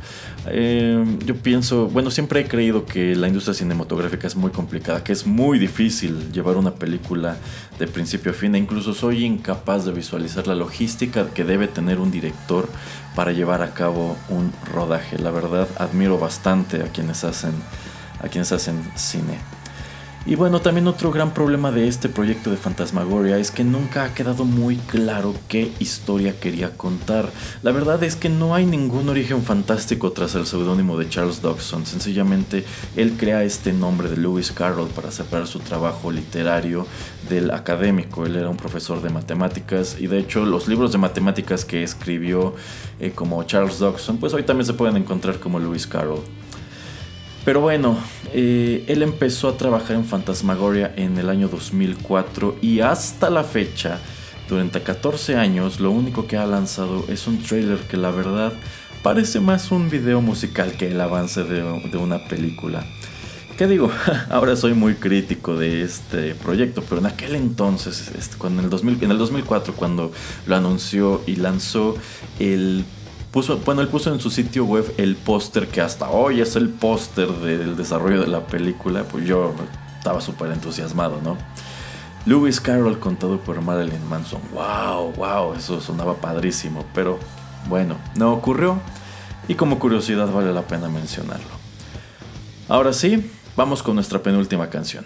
Eh, 0.47 1.03
yo 1.25 1.35
pienso, 1.35 1.87
bueno, 1.87 2.09
siempre 2.09 2.41
he 2.41 2.47
creído 2.47 2.85
que 2.85 3.15
la 3.15 3.27
industria 3.27 3.55
cinematográfica 3.55 4.27
es 4.27 4.35
muy 4.35 4.51
complicada, 4.51 5.03
que 5.03 5.11
es 5.11 5.25
muy 5.25 5.59
difícil 5.59 6.31
llevar 6.31 6.57
una 6.57 6.75
película 6.75 7.37
de 7.79 7.87
principio 7.87 8.31
a 8.31 8.35
fin 8.35 8.53
e 8.55 8.59
incluso 8.59 8.93
soy 8.93 9.25
incapaz 9.25 9.83
de 9.83 9.91
visualizar 9.91 10.47
la 10.47 10.55
logística 10.55 11.27
que 11.33 11.43
debe 11.43 11.67
tener 11.67 11.99
un 11.99 12.11
director 12.11 12.69
para 13.15 13.31
llevar 13.31 13.61
a 13.61 13.73
cabo 13.73 14.17
un 14.29 14.53
rodaje. 14.71 15.17
La 15.17 15.31
verdad, 15.31 15.67
admiro 15.77 16.17
bastante 16.17 16.81
a 16.81 16.87
quienes 16.87 17.23
hacen, 17.23 17.53
a 18.21 18.27
quienes 18.27 18.51
hacen 18.51 18.91
cine. 18.95 19.39
Y 20.25 20.35
bueno, 20.35 20.61
también 20.61 20.87
otro 20.87 21.11
gran 21.11 21.33
problema 21.33 21.69
de 21.73 21.85
este 21.89 22.07
proyecto 22.07 22.49
de 22.49 22.55
Fantasmagoria 22.55 23.37
es 23.37 23.51
que 23.51 23.65
nunca 23.65 24.05
ha 24.05 24.13
quedado 24.13 24.45
muy 24.45 24.77
claro 24.77 25.35
qué 25.49 25.73
historia 25.79 26.39
quería 26.39 26.77
contar. 26.77 27.29
La 27.61 27.73
verdad 27.73 28.01
es 28.05 28.15
que 28.15 28.29
no 28.29 28.55
hay 28.55 28.65
ningún 28.65 29.09
origen 29.09 29.43
fantástico 29.43 30.13
tras 30.13 30.35
el 30.35 30.45
seudónimo 30.45 30.97
de 30.97 31.09
Charles 31.09 31.41
Dodgson. 31.41 31.85
Sencillamente 31.85 32.63
él 32.95 33.17
crea 33.17 33.43
este 33.43 33.73
nombre 33.73 34.09
de 34.09 34.15
Lewis 34.15 34.53
Carroll 34.53 34.87
para 34.87 35.11
separar 35.11 35.45
su 35.45 35.59
trabajo 35.59 36.09
literario 36.09 36.87
del 37.29 37.51
académico. 37.51 38.25
Él 38.25 38.37
era 38.37 38.49
un 38.49 38.55
profesor 38.55 39.01
de 39.01 39.09
matemáticas 39.09 39.97
y 39.99 40.07
de 40.07 40.19
hecho 40.19 40.45
los 40.45 40.69
libros 40.69 40.93
de 40.93 40.99
matemáticas 40.99 41.65
que 41.65 41.83
escribió 41.83 42.55
eh, 43.01 43.11
como 43.11 43.43
Charles 43.43 43.77
Dodgson, 43.77 44.19
pues 44.19 44.33
hoy 44.33 44.43
también 44.43 44.67
se 44.67 44.73
pueden 44.73 44.95
encontrar 44.95 45.41
como 45.41 45.59
Lewis 45.59 45.85
Carroll. 45.85 46.21
Pero 47.45 47.59
bueno, 47.59 47.97
eh, 48.33 48.85
él 48.87 49.03
empezó 49.03 49.49
a 49.49 49.57
trabajar 49.57 49.97
en 49.97 50.05
Fantasmagoria 50.05 50.93
en 50.95 51.17
el 51.17 51.29
año 51.29 51.49
2004 51.49 52.57
y 52.61 52.79
hasta 52.79 53.29
la 53.29 53.43
fecha, 53.43 53.99
durante 54.47 54.81
14 54.81 55.35
años, 55.35 55.81
lo 55.81 55.91
único 55.91 56.25
que 56.25 56.37
ha 56.37 56.45
lanzado 56.45 57.05
es 57.09 57.27
un 57.27 57.43
trailer 57.43 57.79
que 57.79 57.97
la 57.97 58.11
verdad 58.11 58.53
parece 59.01 59.41
más 59.41 59.71
un 59.71 59.89
video 59.89 60.21
musical 60.21 60.71
que 60.77 60.91
el 60.91 61.01
avance 61.01 61.43
de, 61.43 61.63
una 61.97 62.25
película. 62.29 62.85
¿Qué 63.57 63.67
digo? 63.67 63.91
Ahora 64.29 64.55
soy 64.55 64.73
muy 64.73 64.95
crítico 64.95 65.57
de 65.57 65.83
este 65.83 66.35
proyecto, 66.35 66.81
pero 66.87 67.01
en 67.01 67.07
aquel 67.07 67.35
entonces, 67.35 68.09
este, 68.17 68.37
cuando 68.37 68.61
en, 68.61 68.65
el 68.65 68.69
2000, 68.69 69.03
en 69.03 69.11
el 69.11 69.17
2004, 69.17 69.73
cuando 69.73 70.13
lo 70.47 70.55
anunció 70.55 71.21
y 71.27 71.35
lanzó 71.35 71.95
el 72.39 72.85
bueno, 73.65 73.81
él 73.81 73.87
puso 73.87 74.13
en 74.13 74.19
su 74.19 74.29
sitio 74.29 74.63
web 74.65 74.93
el 74.97 75.15
póster 75.15 75.67
que 75.67 75.81
hasta 75.81 76.09
hoy 76.09 76.39
es 76.39 76.55
el 76.55 76.69
póster 76.69 77.29
del 77.29 77.75
desarrollo 77.75 78.21
de 78.21 78.27
la 78.27 78.45
película, 78.45 79.03
pues 79.03 79.25
yo 79.25 79.55
estaba 79.97 80.21
súper 80.21 80.51
entusiasmado, 80.51 81.19
¿no? 81.23 81.35
Lewis 82.25 82.61
Carroll 82.61 82.99
contado 82.99 83.39
por 83.39 83.59
Marilyn 83.61 84.07
Manson. 84.07 84.39
¡Wow! 84.53 85.13
¡Wow! 85.13 85.55
Eso 85.55 85.81
sonaba 85.81 86.15
padrísimo, 86.15 86.85
pero 86.93 87.19
bueno, 87.67 87.97
no 88.15 88.31
ocurrió 88.33 88.79
y 89.47 89.55
como 89.55 89.79
curiosidad 89.79 90.31
vale 90.31 90.53
la 90.53 90.61
pena 90.61 90.87
mencionarlo. 90.87 91.49
Ahora 92.69 92.93
sí, 92.93 93.31
vamos 93.57 93.81
con 93.81 93.95
nuestra 93.95 94.21
penúltima 94.21 94.69
canción. 94.69 95.05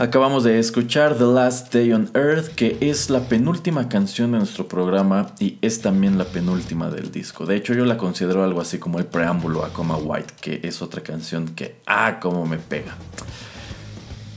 Acabamos 0.00 0.44
de 0.44 0.60
escuchar 0.60 1.18
The 1.18 1.24
Last 1.24 1.74
Day 1.74 1.92
on 1.92 2.08
Earth, 2.14 2.54
que 2.54 2.78
es 2.80 3.10
la 3.10 3.28
penúltima 3.28 3.88
canción 3.88 4.30
de 4.30 4.38
nuestro 4.38 4.68
programa 4.68 5.32
y 5.40 5.58
es 5.60 5.80
también 5.80 6.18
la 6.18 6.24
penúltima 6.24 6.88
del 6.88 7.10
disco. 7.10 7.46
De 7.46 7.56
hecho, 7.56 7.74
yo 7.74 7.84
la 7.84 7.96
considero 7.96 8.44
algo 8.44 8.60
así 8.60 8.78
como 8.78 9.00
el 9.00 9.06
preámbulo 9.06 9.64
a 9.64 9.72
Coma 9.72 9.96
White, 9.96 10.34
que 10.40 10.60
es 10.62 10.82
otra 10.82 11.02
canción 11.02 11.48
que, 11.48 11.80
ah, 11.84 12.20
cómo 12.20 12.46
me 12.46 12.58
pega. 12.58 12.96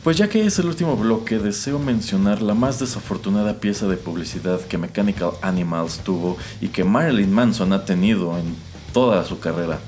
Pues 0.03 0.17
ya 0.17 0.27
que 0.27 0.43
es 0.43 0.57
el 0.57 0.65
último 0.65 0.97
bloque, 0.97 1.37
deseo 1.37 1.77
mencionar 1.77 2.41
la 2.41 2.55
más 2.55 2.79
desafortunada 2.79 3.59
pieza 3.59 3.87
de 3.87 3.97
publicidad 3.97 4.61
que 4.61 4.79
Mechanical 4.79 5.33
Animals 5.43 5.99
tuvo 5.99 6.37
y 6.59 6.69
que 6.69 6.83
Marilyn 6.83 7.31
Manson 7.31 7.71
ha 7.73 7.85
tenido 7.85 8.35
en 8.35 8.55
toda 8.93 9.23
su 9.25 9.39
carrera. 9.39 9.79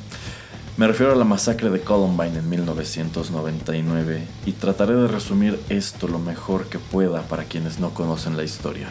Me 0.76 0.88
refiero 0.88 1.12
a 1.12 1.16
la 1.16 1.24
masacre 1.24 1.70
de 1.70 1.82
Columbine 1.82 2.40
en 2.40 2.50
1999 2.50 4.24
y 4.48 4.54
trataré 4.54 4.96
de 4.96 5.08
resumir 5.08 5.60
esto 5.70 6.08
lo 6.08 6.18
mejor 6.18 6.66
que 6.66 6.80
pueda 6.80 7.22
para 7.22 7.44
quienes 7.44 7.80
no 7.80 7.94
conocen 7.94 8.38
la 8.38 8.44
historia. 8.44 8.90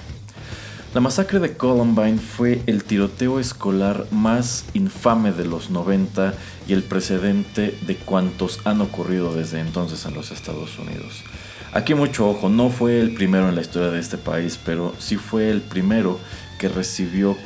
La 0.95 1.01
masacre 1.01 1.41
de 1.41 1.57
Columbine 1.57 2.19
fue 2.19 2.63
el 2.67 2.85
tiroteo 2.85 3.41
escolar 3.41 4.07
más 4.13 4.65
infame 4.75 5.33
de 5.33 5.45
los 5.45 5.71
90 5.71 6.35
y 6.69 6.73
el 6.73 6.85
precedente 6.85 7.77
de 7.85 7.97
cuantos 7.97 8.61
han 8.65 8.81
ocurrido 8.81 9.35
desde 9.35 9.59
entonces 9.59 10.07
en 10.07 10.15
los 10.15 10.31
Estados 10.31 10.79
Unidos. 10.79 11.25
Aquí 11.73 11.95
mucho 11.95 12.31
ojo, 12.31 12.49
no 12.49 12.71
fue 12.71 13.01
el 13.01 13.13
primero 13.13 13.49
en 13.49 13.57
la 13.57 13.61
historia 13.61 13.91
de 13.91 13.99
este 13.99 14.19
país, 14.19 14.57
pero 14.65 14.95
sí 15.01 15.17
fue 15.17 15.51
el 15.51 15.63
primero 15.63 16.21
que 16.61 16.69
recibió 16.69 17.37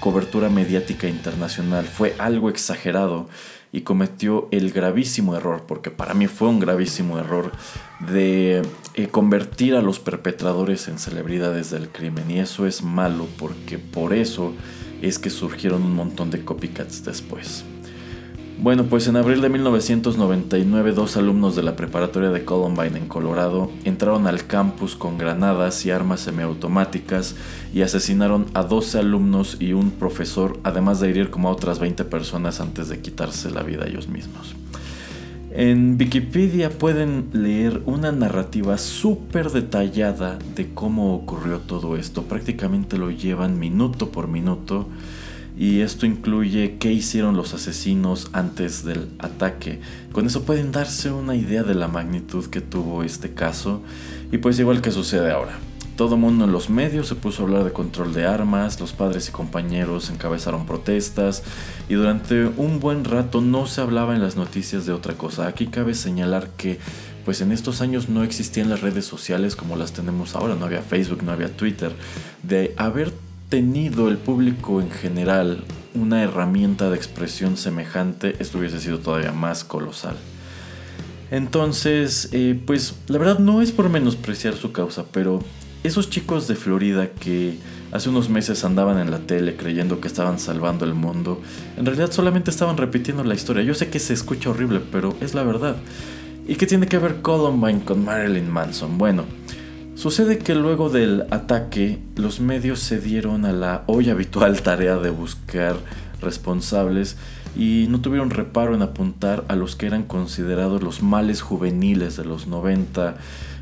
cobertura 0.00 0.48
mediática 0.48 1.08
internacional. 1.08 1.84
Fue 1.84 2.16
algo 2.18 2.48
exagerado 2.48 3.28
y 3.72 3.80
cometió 3.80 4.48
el 4.50 4.70
gravísimo 4.70 5.34
error, 5.34 5.64
porque 5.66 5.90
para 5.90 6.12
mí 6.12 6.26
fue 6.26 6.48
un 6.48 6.60
gravísimo 6.60 7.18
error, 7.18 7.52
de 8.00 8.62
eh, 8.94 9.08
convertir 9.08 9.74
a 9.74 9.82
los 9.82 9.98
perpetradores 9.98 10.88
en 10.88 10.98
celebridades 10.98 11.70
del 11.70 11.88
crimen. 11.88 12.30
Y 12.30 12.38
eso 12.38 12.66
es 12.66 12.82
malo 12.82 13.26
porque 13.38 13.78
por 13.78 14.12
eso 14.12 14.52
es 15.00 15.18
que 15.18 15.30
surgieron 15.30 15.82
un 15.82 15.94
montón 15.94 16.30
de 16.30 16.44
copycats 16.44 17.04
después. 17.04 17.64
Bueno, 18.58 18.84
pues 18.84 19.08
en 19.08 19.16
abril 19.16 19.40
de 19.40 19.48
1999 19.48 20.92
dos 20.92 21.16
alumnos 21.16 21.56
de 21.56 21.64
la 21.64 21.74
preparatoria 21.74 22.30
de 22.30 22.44
Columbine 22.44 22.96
en 22.96 23.08
Colorado 23.08 23.70
entraron 23.84 24.26
al 24.28 24.46
campus 24.46 24.94
con 24.94 25.18
granadas 25.18 25.84
y 25.84 25.90
armas 25.90 26.20
semiautomáticas 26.20 27.34
y 27.74 27.82
asesinaron 27.82 28.46
a 28.54 28.62
12 28.62 29.00
alumnos 29.00 29.56
y 29.58 29.72
un 29.72 29.90
profesor, 29.90 30.60
además 30.62 31.00
de 31.00 31.10
herir 31.10 31.30
como 31.30 31.48
a 31.48 31.52
otras 31.52 31.80
20 31.80 32.04
personas 32.04 32.60
antes 32.60 32.88
de 32.88 33.00
quitarse 33.00 33.50
la 33.50 33.62
vida 33.62 33.86
ellos 33.86 34.06
mismos. 34.06 34.54
En 35.54 35.98
Wikipedia 36.00 36.70
pueden 36.70 37.28
leer 37.32 37.82
una 37.84 38.10
narrativa 38.10 38.78
súper 38.78 39.50
detallada 39.50 40.38
de 40.54 40.72
cómo 40.72 41.14
ocurrió 41.14 41.58
todo 41.58 41.96
esto. 41.96 42.22
Prácticamente 42.22 42.96
lo 42.96 43.10
llevan 43.10 43.58
minuto 43.58 44.10
por 44.10 44.28
minuto 44.28 44.86
y 45.56 45.80
esto 45.80 46.06
incluye 46.06 46.76
qué 46.78 46.92
hicieron 46.92 47.36
los 47.36 47.54
asesinos 47.54 48.30
antes 48.32 48.84
del 48.84 49.08
ataque. 49.18 49.80
Con 50.12 50.26
eso 50.26 50.44
pueden 50.44 50.72
darse 50.72 51.10
una 51.10 51.34
idea 51.34 51.62
de 51.62 51.74
la 51.74 51.88
magnitud 51.88 52.46
que 52.46 52.60
tuvo 52.60 53.02
este 53.02 53.34
caso 53.34 53.82
y 54.30 54.38
pues 54.38 54.58
igual 54.58 54.80
que 54.80 54.90
sucede 54.90 55.30
ahora. 55.30 55.58
Todo 55.96 56.16
mundo 56.16 56.46
en 56.46 56.52
los 56.52 56.70
medios 56.70 57.08
se 57.08 57.14
puso 57.14 57.42
a 57.42 57.46
hablar 57.46 57.64
de 57.64 57.72
control 57.72 58.14
de 58.14 58.24
armas, 58.24 58.80
los 58.80 58.92
padres 58.92 59.28
y 59.28 59.32
compañeros 59.32 60.08
encabezaron 60.08 60.64
protestas 60.64 61.42
y 61.88 61.94
durante 61.94 62.46
un 62.46 62.80
buen 62.80 63.04
rato 63.04 63.42
no 63.42 63.66
se 63.66 63.82
hablaba 63.82 64.14
en 64.14 64.22
las 64.22 64.36
noticias 64.36 64.86
de 64.86 64.92
otra 64.92 65.14
cosa. 65.14 65.46
Aquí 65.46 65.66
cabe 65.66 65.94
señalar 65.94 66.48
que 66.56 66.78
pues 67.26 67.42
en 67.42 67.52
estos 67.52 67.82
años 67.82 68.08
no 68.08 68.24
existían 68.24 68.70
las 68.70 68.80
redes 68.80 69.04
sociales 69.04 69.54
como 69.54 69.76
las 69.76 69.92
tenemos 69.92 70.34
ahora, 70.34 70.54
no 70.54 70.64
había 70.64 70.80
Facebook, 70.80 71.22
no 71.22 71.30
había 71.30 71.54
Twitter. 71.54 71.92
De 72.42 72.74
haber 72.78 73.12
tenido 73.52 74.08
el 74.08 74.16
público 74.16 74.80
en 74.80 74.90
general 74.90 75.62
una 75.94 76.22
herramienta 76.22 76.88
de 76.88 76.96
expresión 76.96 77.58
semejante, 77.58 78.34
esto 78.38 78.56
hubiese 78.56 78.80
sido 78.80 78.98
todavía 78.98 79.32
más 79.32 79.62
colosal. 79.62 80.16
Entonces, 81.30 82.30
eh, 82.32 82.58
pues 82.64 82.94
la 83.08 83.18
verdad 83.18 83.40
no 83.40 83.60
es 83.60 83.70
por 83.70 83.90
menospreciar 83.90 84.54
su 84.54 84.72
causa, 84.72 85.04
pero 85.12 85.40
esos 85.84 86.08
chicos 86.08 86.48
de 86.48 86.54
Florida 86.54 87.08
que 87.08 87.58
hace 87.92 88.08
unos 88.08 88.30
meses 88.30 88.64
andaban 88.64 88.98
en 88.98 89.10
la 89.10 89.18
tele 89.18 89.54
creyendo 89.54 90.00
que 90.00 90.08
estaban 90.08 90.38
salvando 90.38 90.86
el 90.86 90.94
mundo, 90.94 91.42
en 91.76 91.84
realidad 91.84 92.10
solamente 92.10 92.50
estaban 92.50 92.78
repitiendo 92.78 93.22
la 93.22 93.34
historia. 93.34 93.62
Yo 93.62 93.74
sé 93.74 93.90
que 93.90 93.98
se 93.98 94.14
escucha 94.14 94.48
horrible, 94.48 94.80
pero 94.80 95.14
es 95.20 95.34
la 95.34 95.42
verdad. 95.42 95.76
¿Y 96.48 96.54
qué 96.54 96.66
tiene 96.66 96.86
que 96.86 96.96
ver 96.96 97.20
Columbine 97.20 97.84
con 97.84 98.02
Marilyn 98.02 98.50
Manson? 98.50 98.96
Bueno, 98.96 99.26
Sucede 99.94 100.38
que 100.38 100.54
luego 100.54 100.88
del 100.88 101.26
ataque 101.30 101.98
los 102.16 102.40
medios 102.40 102.80
se 102.80 102.98
dieron 102.98 103.44
a 103.44 103.52
la 103.52 103.84
hoy 103.86 104.08
habitual 104.08 104.62
tarea 104.62 104.96
de 104.96 105.10
buscar 105.10 105.76
responsables 106.20 107.16
y 107.54 107.86
no 107.90 108.00
tuvieron 108.00 108.30
reparo 108.30 108.74
en 108.74 108.80
apuntar 108.80 109.44
a 109.48 109.54
los 109.54 109.76
que 109.76 109.86
eran 109.86 110.04
considerados 110.04 110.82
los 110.82 111.02
males 111.02 111.42
juveniles 111.42 112.16
de 112.16 112.24
los 112.24 112.46
90, 112.46 113.16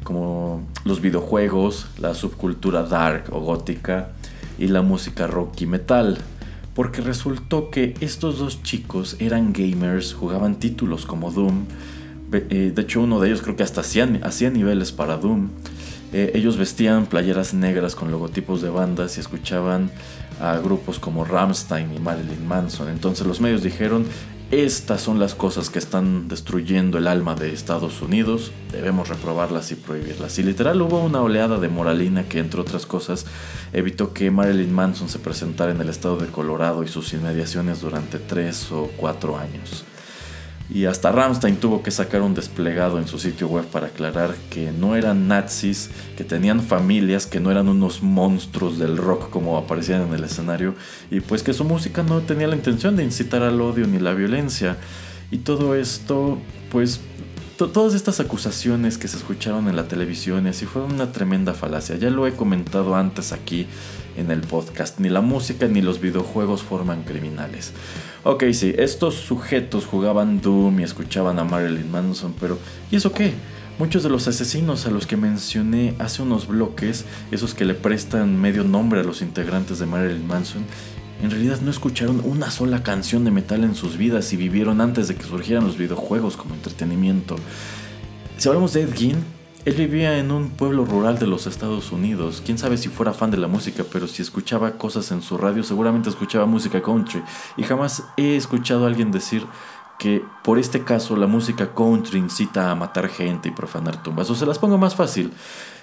como 0.05 0.62
los 0.85 1.01
videojuegos, 1.01 1.89
la 1.99 2.14
subcultura 2.14 2.85
dark 2.85 3.24
o 3.33 3.41
gótica 3.41 4.11
y 4.57 4.68
la 4.68 4.83
música 4.83 5.26
rock 5.26 5.62
y 5.62 5.66
metal. 5.66 6.18
Porque 6.74 7.01
resultó 7.01 7.70
que 7.70 7.95
estos 8.01 8.39
dos 8.39 8.62
chicos 8.62 9.16
eran 9.18 9.53
gamers, 9.53 10.14
jugaban 10.14 10.61
títulos 10.61 11.05
como 11.05 11.33
Doom, 11.33 11.64
eh, 12.33 12.72
de 12.72 12.83
hecho 12.83 13.01
uno 13.01 13.18
de 13.18 13.28
ellos 13.28 13.43
creo 13.43 13.57
que 13.57 13.64
hasta 13.64 13.81
hacía 13.81 14.51
niveles 14.51 14.93
para 14.93 15.16
Doom. 15.16 15.49
Eh, 16.12 16.32
ellos 16.34 16.56
vestían 16.56 17.06
playeras 17.06 17.54
negras 17.54 17.94
con 17.94 18.11
logotipos 18.11 18.62
de 18.62 18.70
bandas 18.70 19.16
y 19.16 19.20
escuchaban 19.20 19.90
a 20.40 20.56
grupos 20.56 20.98
como 20.98 21.24
Rammstein 21.24 21.94
y 21.94 21.98
Marilyn 21.98 22.46
Manson. 22.46 22.88
Entonces 22.88 23.26
los 23.26 23.40
medios 23.40 23.62
dijeron, 23.62 24.06
estas 24.50 25.00
son 25.00 25.20
las 25.20 25.36
cosas 25.36 25.70
que 25.70 25.78
están 25.78 26.26
destruyendo 26.26 26.98
el 26.98 27.06
alma 27.06 27.36
de 27.36 27.52
Estados 27.52 28.02
Unidos, 28.02 28.50
debemos 28.72 29.08
reprobarlas 29.08 29.70
y 29.70 29.76
prohibirlas. 29.76 30.40
Y 30.40 30.42
literal 30.42 30.82
hubo 30.82 30.98
una 31.04 31.22
oleada 31.22 31.58
de 31.58 31.68
moralina 31.68 32.24
que, 32.24 32.40
entre 32.40 32.61
otras 32.61 32.84
cosas, 32.84 33.26
evitó 33.72 34.12
que 34.12 34.32
Marilyn 34.32 34.72
Manson 34.72 35.08
se 35.08 35.20
presentara 35.20 35.70
en 35.70 35.80
el 35.80 35.88
estado 35.88 36.16
de 36.16 36.26
Colorado 36.26 36.82
y 36.82 36.88
sus 36.88 37.12
inmediaciones 37.12 37.80
durante 37.80 38.18
tres 38.18 38.72
o 38.72 38.90
cuatro 38.96 39.38
años. 39.38 39.84
Y 40.72 40.84
hasta 40.84 41.10
Rammstein 41.10 41.56
tuvo 41.56 41.82
que 41.82 41.90
sacar 41.90 42.22
un 42.22 42.32
desplegado 42.32 42.98
en 42.98 43.08
su 43.08 43.18
sitio 43.18 43.48
web 43.48 43.64
para 43.66 43.88
aclarar 43.88 44.36
que 44.50 44.70
no 44.70 44.94
eran 44.94 45.26
nazis, 45.26 45.90
que 46.16 46.22
tenían 46.22 46.62
familias, 46.62 47.26
que 47.26 47.40
no 47.40 47.50
eran 47.50 47.68
unos 47.68 48.02
monstruos 48.02 48.78
del 48.78 48.96
rock 48.96 49.30
como 49.30 49.58
aparecían 49.58 50.02
en 50.02 50.14
el 50.14 50.22
escenario, 50.22 50.76
y 51.10 51.20
pues 51.20 51.42
que 51.42 51.52
su 51.52 51.64
música 51.64 52.04
no 52.04 52.20
tenía 52.20 52.46
la 52.46 52.54
intención 52.54 52.94
de 52.94 53.02
incitar 53.02 53.42
al 53.42 53.60
odio 53.60 53.88
ni 53.88 53.98
la 53.98 54.14
violencia. 54.14 54.76
Y 55.32 55.38
todo 55.38 55.74
esto, 55.74 56.38
pues 56.70 57.00
todas 57.56 57.94
estas 57.94 58.20
acusaciones 58.20 58.96
que 58.96 59.08
se 59.08 59.16
escucharon 59.16 59.68
en 59.68 59.76
la 59.76 59.86
televisión 59.86 60.46
y 60.46 60.50
así 60.50 60.66
fueron 60.66 60.92
una 60.92 61.12
tremenda 61.12 61.52
falacia. 61.52 61.96
Ya 61.96 62.10
lo 62.10 62.26
he 62.26 62.32
comentado 62.32 62.94
antes 62.94 63.32
aquí 63.32 63.66
en 64.16 64.30
el 64.30 64.40
podcast. 64.40 64.98
Ni 64.98 65.08
la 65.08 65.20
música 65.20 65.66
ni 65.66 65.82
los 65.82 66.00
videojuegos 66.00 66.62
forman 66.62 67.02
criminales. 67.02 67.72
Ok, 68.22 68.44
sí, 68.52 68.74
estos 68.76 69.14
sujetos 69.14 69.86
jugaban 69.86 70.42
Doom 70.42 70.80
y 70.80 70.82
escuchaban 70.82 71.38
a 71.38 71.44
Marilyn 71.44 71.90
Manson, 71.90 72.34
pero 72.38 72.58
¿y 72.90 72.96
eso 72.96 73.12
qué? 73.12 73.32
Muchos 73.78 74.02
de 74.02 74.10
los 74.10 74.28
asesinos 74.28 74.84
a 74.84 74.90
los 74.90 75.06
que 75.06 75.16
mencioné 75.16 75.94
hace 75.98 76.20
unos 76.20 76.46
bloques, 76.46 77.06
esos 77.30 77.54
que 77.54 77.64
le 77.64 77.72
prestan 77.72 78.38
medio 78.38 78.62
nombre 78.62 79.00
a 79.00 79.04
los 79.04 79.22
integrantes 79.22 79.78
de 79.78 79.86
Marilyn 79.86 80.26
Manson, 80.26 80.66
en 81.22 81.30
realidad 81.30 81.60
no 81.62 81.70
escucharon 81.70 82.20
una 82.22 82.50
sola 82.50 82.82
canción 82.82 83.24
de 83.24 83.30
metal 83.30 83.64
en 83.64 83.74
sus 83.74 83.96
vidas 83.96 84.30
y 84.34 84.36
vivieron 84.36 84.82
antes 84.82 85.08
de 85.08 85.14
que 85.14 85.22
surgieran 85.22 85.64
los 85.64 85.78
videojuegos 85.78 86.36
como 86.36 86.54
entretenimiento. 86.54 87.36
Si 88.36 88.48
hablamos 88.48 88.74
de 88.74 88.82
Ed 88.82 88.94
Gein, 88.94 89.24
él 89.64 89.74
vivía 89.74 90.18
en 90.18 90.30
un 90.30 90.50
pueblo 90.50 90.84
rural 90.84 91.18
de 91.18 91.26
los 91.26 91.46
Estados 91.46 91.92
Unidos. 91.92 92.42
Quién 92.44 92.56
sabe 92.56 92.78
si 92.78 92.88
fuera 92.88 93.12
fan 93.12 93.30
de 93.30 93.36
la 93.36 93.48
música, 93.48 93.84
pero 93.90 94.06
si 94.06 94.22
escuchaba 94.22 94.72
cosas 94.72 95.11
en 95.12 95.20
su 95.20 95.36
radio, 95.36 95.62
seguramente 95.62 96.08
escuchaba 96.08 96.46
música 96.46 96.80
country. 96.80 97.22
Y 97.56 97.64
jamás 97.64 98.04
he 98.16 98.36
escuchado 98.36 98.84
a 98.84 98.88
alguien 98.88 99.11
decir 99.11 99.44
que 99.98 100.24
por 100.42 100.58
este 100.58 100.82
caso 100.82 101.14
la 101.14 101.26
música 101.26 101.74
country 101.74 102.18
incita 102.18 102.70
a 102.70 102.74
matar 102.74 103.08
gente 103.08 103.50
y 103.50 103.52
profanar 103.52 104.02
tumbas. 104.02 104.30
O 104.30 104.34
se 104.34 104.46
las 104.46 104.58
pongo 104.58 104.78
más 104.78 104.94
fácil. 104.94 105.30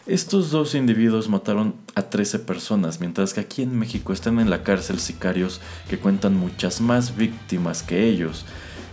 Estos 0.07 0.49
dos 0.49 0.73
individuos 0.73 1.29
mataron 1.29 1.75
a 1.93 2.03
13 2.03 2.39
personas, 2.39 2.99
mientras 2.99 3.33
que 3.33 3.41
aquí 3.41 3.61
en 3.61 3.77
México 3.77 4.13
están 4.13 4.39
en 4.39 4.49
la 4.49 4.63
cárcel 4.63 4.99
sicarios 4.99 5.61
que 5.89 5.99
cuentan 5.99 6.35
muchas 6.35 6.81
más 6.81 7.15
víctimas 7.15 7.83
que 7.83 8.07
ellos 8.07 8.45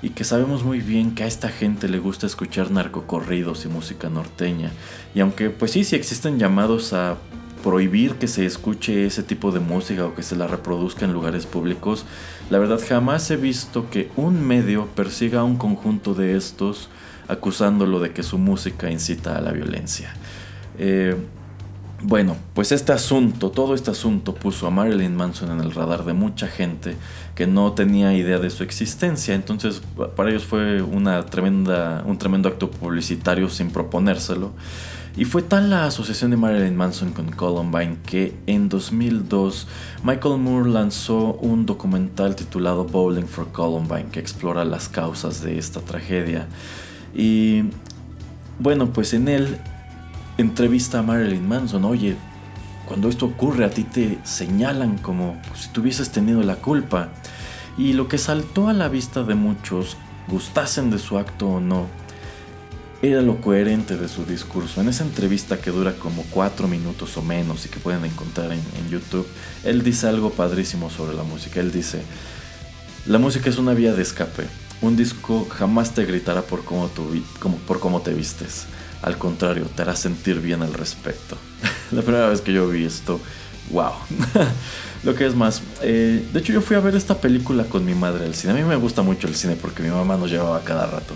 y 0.04 0.10
que 0.10 0.22
sabemos 0.22 0.64
muy 0.64 0.80
bien 0.80 1.14
que 1.14 1.24
a 1.24 1.26
esta 1.26 1.48
gente 1.48 1.88
le 1.88 1.98
gusta 1.98 2.26
escuchar 2.26 2.70
narcocorridos 2.70 3.64
y 3.64 3.68
música 3.68 4.10
norteña. 4.10 4.70
Y 5.14 5.20
aunque 5.20 5.48
pues 5.48 5.70
sí, 5.70 5.82
sí 5.82 5.96
existen 5.96 6.38
llamados 6.38 6.92
a 6.92 7.16
prohibir 7.62 8.16
que 8.16 8.28
se 8.28 8.44
escuche 8.44 9.06
ese 9.06 9.22
tipo 9.22 9.50
de 9.50 9.60
música 9.60 10.04
o 10.04 10.14
que 10.14 10.22
se 10.22 10.36
la 10.36 10.46
reproduzca 10.46 11.06
en 11.06 11.14
lugares 11.14 11.46
públicos, 11.46 12.04
la 12.50 12.58
verdad 12.58 12.78
jamás 12.86 13.30
he 13.30 13.36
visto 13.36 13.88
que 13.88 14.10
un 14.14 14.46
medio 14.46 14.88
persiga 14.88 15.40
a 15.40 15.44
un 15.44 15.56
conjunto 15.56 16.12
de 16.12 16.36
estos 16.36 16.90
acusándolo 17.26 17.98
de 17.98 18.12
que 18.12 18.22
su 18.22 18.36
música 18.36 18.90
incita 18.90 19.38
a 19.38 19.40
la 19.40 19.52
violencia. 19.52 20.12
Eh, 20.78 21.16
bueno, 22.06 22.36
pues 22.52 22.70
este 22.70 22.92
asunto, 22.92 23.50
todo 23.50 23.74
este 23.74 23.90
asunto 23.90 24.34
puso 24.34 24.66
a 24.66 24.70
Marilyn 24.70 25.16
Manson 25.16 25.50
en 25.50 25.60
el 25.60 25.72
radar 25.72 26.04
de 26.04 26.12
mucha 26.12 26.48
gente 26.48 26.96
que 27.34 27.46
no 27.46 27.72
tenía 27.72 28.12
idea 28.12 28.38
de 28.38 28.50
su 28.50 28.62
existencia. 28.62 29.34
Entonces, 29.34 29.80
para 30.14 30.28
ellos 30.28 30.44
fue 30.44 30.82
una 30.82 31.24
tremenda, 31.24 32.04
un 32.06 32.18
tremendo 32.18 32.50
acto 32.50 32.70
publicitario 32.70 33.48
sin 33.48 33.70
proponérselo. 33.70 34.52
Y 35.16 35.24
fue 35.24 35.40
tal 35.40 35.70
la 35.70 35.86
asociación 35.86 36.30
de 36.32 36.36
Marilyn 36.36 36.76
Manson 36.76 37.12
con 37.12 37.30
Columbine 37.30 37.96
que 38.04 38.36
en 38.46 38.68
2002 38.68 39.66
Michael 40.02 40.38
Moore 40.38 40.68
lanzó 40.68 41.38
un 41.40 41.64
documental 41.64 42.36
titulado 42.36 42.84
Bowling 42.84 43.26
for 43.26 43.50
Columbine 43.50 44.10
que 44.12 44.20
explora 44.20 44.66
las 44.66 44.90
causas 44.90 45.40
de 45.40 45.56
esta 45.56 45.80
tragedia. 45.80 46.48
Y 47.14 47.62
bueno, 48.58 48.92
pues 48.92 49.14
en 49.14 49.28
él 49.28 49.58
entrevista 50.38 50.98
a 50.98 51.02
Marilyn 51.02 51.46
Manson, 51.46 51.84
oye, 51.84 52.16
cuando 52.86 53.08
esto 53.08 53.26
ocurre 53.26 53.64
a 53.64 53.70
ti 53.70 53.84
te 53.84 54.18
señalan 54.24 54.98
como 54.98 55.40
si 55.54 55.68
tuvieses 55.68 56.10
tenido 56.10 56.42
la 56.42 56.56
culpa. 56.56 57.08
Y 57.76 57.94
lo 57.94 58.08
que 58.08 58.18
saltó 58.18 58.68
a 58.68 58.72
la 58.72 58.88
vista 58.88 59.22
de 59.24 59.34
muchos, 59.34 59.96
gustasen 60.28 60.90
de 60.90 60.98
su 60.98 61.18
acto 61.18 61.48
o 61.48 61.60
no, 61.60 61.86
era 63.02 63.20
lo 63.20 63.40
coherente 63.40 63.96
de 63.96 64.08
su 64.08 64.24
discurso. 64.24 64.80
En 64.80 64.88
esa 64.88 65.04
entrevista 65.04 65.60
que 65.60 65.70
dura 65.70 65.94
como 65.94 66.22
cuatro 66.30 66.68
minutos 66.68 67.16
o 67.16 67.22
menos 67.22 67.66
y 67.66 67.68
que 67.68 67.80
pueden 67.80 68.04
encontrar 68.04 68.52
en, 68.52 68.62
YouTube, 68.88 69.26
él 69.64 69.82
dice 69.82 70.06
algo 70.06 70.30
padrísimo 70.30 70.90
sobre 70.90 71.14
la 71.14 71.24
música. 71.24 71.60
Él 71.60 71.72
dice, 71.72 72.02
la 73.06 73.18
música 73.18 73.50
es 73.50 73.58
una 73.58 73.74
vía 73.74 73.92
de 73.92 74.02
escape. 74.02 74.46
Un 74.80 74.96
disco 74.96 75.46
jamás 75.50 75.94
te 75.94 76.04
gritará 76.04 76.42
por 76.42 76.64
cómo, 76.64 76.88
por 77.66 77.80
cómo 77.80 78.00
te 78.02 78.14
vistes. 78.14 78.66
Al 79.04 79.18
contrario, 79.18 79.66
te 79.74 79.82
hará 79.82 79.94
sentir 79.96 80.40
bien 80.40 80.62
al 80.62 80.72
respecto. 80.72 81.36
la 81.92 82.00
primera 82.00 82.28
vez 82.28 82.40
que 82.40 82.54
yo 82.54 82.68
vi 82.68 82.84
esto, 82.84 83.20
wow. 83.70 83.92
Lo 85.04 85.14
que 85.14 85.26
es 85.26 85.34
más, 85.34 85.62
eh, 85.82 86.26
de 86.32 86.40
hecho 86.40 86.54
yo 86.54 86.62
fui 86.62 86.76
a 86.76 86.80
ver 86.80 86.96
esta 86.96 87.20
película 87.20 87.64
con 87.64 87.84
mi 87.84 87.94
madre 87.94 88.24
al 88.24 88.34
cine. 88.34 88.54
A 88.54 88.56
mí 88.56 88.62
me 88.62 88.76
gusta 88.76 89.02
mucho 89.02 89.28
el 89.28 89.34
cine 89.34 89.56
porque 89.60 89.82
mi 89.82 89.90
mamá 89.90 90.16
nos 90.16 90.30
llevaba 90.30 90.64
cada 90.64 90.86
rato. 90.86 91.14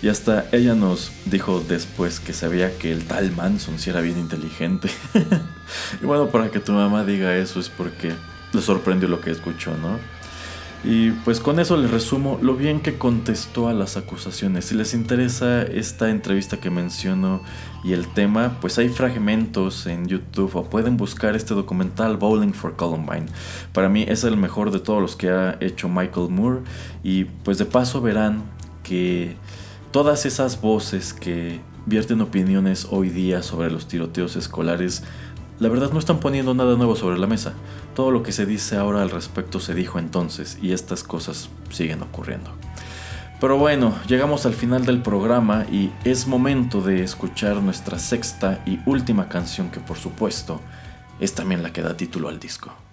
Y 0.00 0.08
hasta 0.08 0.46
ella 0.52 0.74
nos 0.74 1.12
dijo 1.26 1.62
después 1.66 2.18
que 2.18 2.32
sabía 2.32 2.78
que 2.78 2.90
el 2.90 3.04
tal 3.04 3.32
Manson 3.32 3.78
sí 3.78 3.90
era 3.90 4.00
bien 4.00 4.18
inteligente. 4.18 4.88
y 6.02 6.06
bueno, 6.06 6.28
para 6.28 6.50
que 6.50 6.60
tu 6.60 6.72
mamá 6.72 7.04
diga 7.04 7.36
eso 7.36 7.60
es 7.60 7.68
porque 7.68 8.14
le 8.52 8.62
sorprendió 8.62 9.08
lo 9.08 9.20
que 9.20 9.30
escuchó, 9.30 9.76
¿no? 9.76 9.98
Y 10.88 11.10
pues 11.10 11.40
con 11.40 11.58
eso 11.58 11.76
les 11.76 11.90
resumo 11.90 12.38
lo 12.40 12.54
bien 12.54 12.78
que 12.78 12.96
contestó 12.96 13.66
a 13.66 13.72
las 13.72 13.96
acusaciones. 13.96 14.66
Si 14.66 14.76
les 14.76 14.94
interesa 14.94 15.62
esta 15.62 16.10
entrevista 16.10 16.58
que 16.58 16.70
menciono 16.70 17.42
y 17.82 17.92
el 17.92 18.06
tema, 18.06 18.58
pues 18.60 18.78
hay 18.78 18.88
fragmentos 18.88 19.88
en 19.88 20.06
YouTube 20.06 20.54
o 20.54 20.70
pueden 20.70 20.96
buscar 20.96 21.34
este 21.34 21.54
documental 21.54 22.16
Bowling 22.18 22.52
for 22.52 22.76
Columbine. 22.76 23.26
Para 23.72 23.88
mí 23.88 24.04
es 24.06 24.22
el 24.22 24.36
mejor 24.36 24.70
de 24.70 24.78
todos 24.78 25.02
los 25.02 25.16
que 25.16 25.28
ha 25.28 25.56
hecho 25.60 25.88
Michael 25.88 26.28
Moore 26.30 26.60
y 27.02 27.24
pues 27.24 27.58
de 27.58 27.64
paso 27.64 28.00
verán 28.00 28.44
que 28.84 29.34
todas 29.90 30.24
esas 30.24 30.60
voces 30.60 31.12
que 31.12 31.60
vierten 31.84 32.20
opiniones 32.20 32.86
hoy 32.90 33.10
día 33.10 33.42
sobre 33.42 33.72
los 33.72 33.88
tiroteos 33.88 34.36
escolares 34.36 35.02
la 35.58 35.68
verdad 35.68 35.90
no 35.92 35.98
están 35.98 36.20
poniendo 36.20 36.54
nada 36.54 36.76
nuevo 36.76 36.96
sobre 36.96 37.18
la 37.18 37.26
mesa. 37.26 37.54
Todo 37.94 38.10
lo 38.10 38.22
que 38.22 38.32
se 38.32 38.46
dice 38.46 38.76
ahora 38.76 39.02
al 39.02 39.10
respecto 39.10 39.60
se 39.60 39.74
dijo 39.74 39.98
entonces 39.98 40.58
y 40.60 40.72
estas 40.72 41.02
cosas 41.02 41.48
siguen 41.70 42.02
ocurriendo. 42.02 42.50
Pero 43.40 43.58
bueno, 43.58 43.94
llegamos 44.08 44.46
al 44.46 44.54
final 44.54 44.86
del 44.86 45.02
programa 45.02 45.66
y 45.70 45.90
es 46.04 46.26
momento 46.26 46.80
de 46.80 47.02
escuchar 47.02 47.56
nuestra 47.56 47.98
sexta 47.98 48.62
y 48.64 48.80
última 48.86 49.28
canción 49.28 49.70
que 49.70 49.80
por 49.80 49.98
supuesto 49.98 50.60
es 51.20 51.34
también 51.34 51.62
la 51.62 51.72
que 51.72 51.82
da 51.82 51.96
título 51.96 52.28
al 52.28 52.40
disco. 52.40 52.85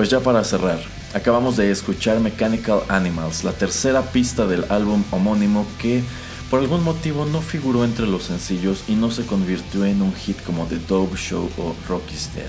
Pues 0.00 0.08
ya 0.08 0.20
para 0.20 0.42
cerrar, 0.44 0.78
acabamos 1.12 1.58
de 1.58 1.70
escuchar 1.70 2.20
Mechanical 2.20 2.80
Animals, 2.88 3.44
la 3.44 3.52
tercera 3.52 4.00
pista 4.00 4.46
del 4.46 4.64
álbum 4.70 5.04
homónimo 5.10 5.66
que 5.78 6.02
por 6.50 6.60
algún 6.60 6.82
motivo 6.82 7.26
no 7.26 7.42
figuró 7.42 7.84
entre 7.84 8.06
los 8.06 8.22
sencillos 8.22 8.82
y 8.88 8.94
no 8.94 9.10
se 9.10 9.26
convirtió 9.26 9.84
en 9.84 10.00
un 10.00 10.14
hit 10.14 10.42
como 10.42 10.64
The 10.64 10.78
Dope 10.88 11.18
Show 11.18 11.50
o 11.58 11.74
Rocky's 11.86 12.30
Dead. 12.34 12.48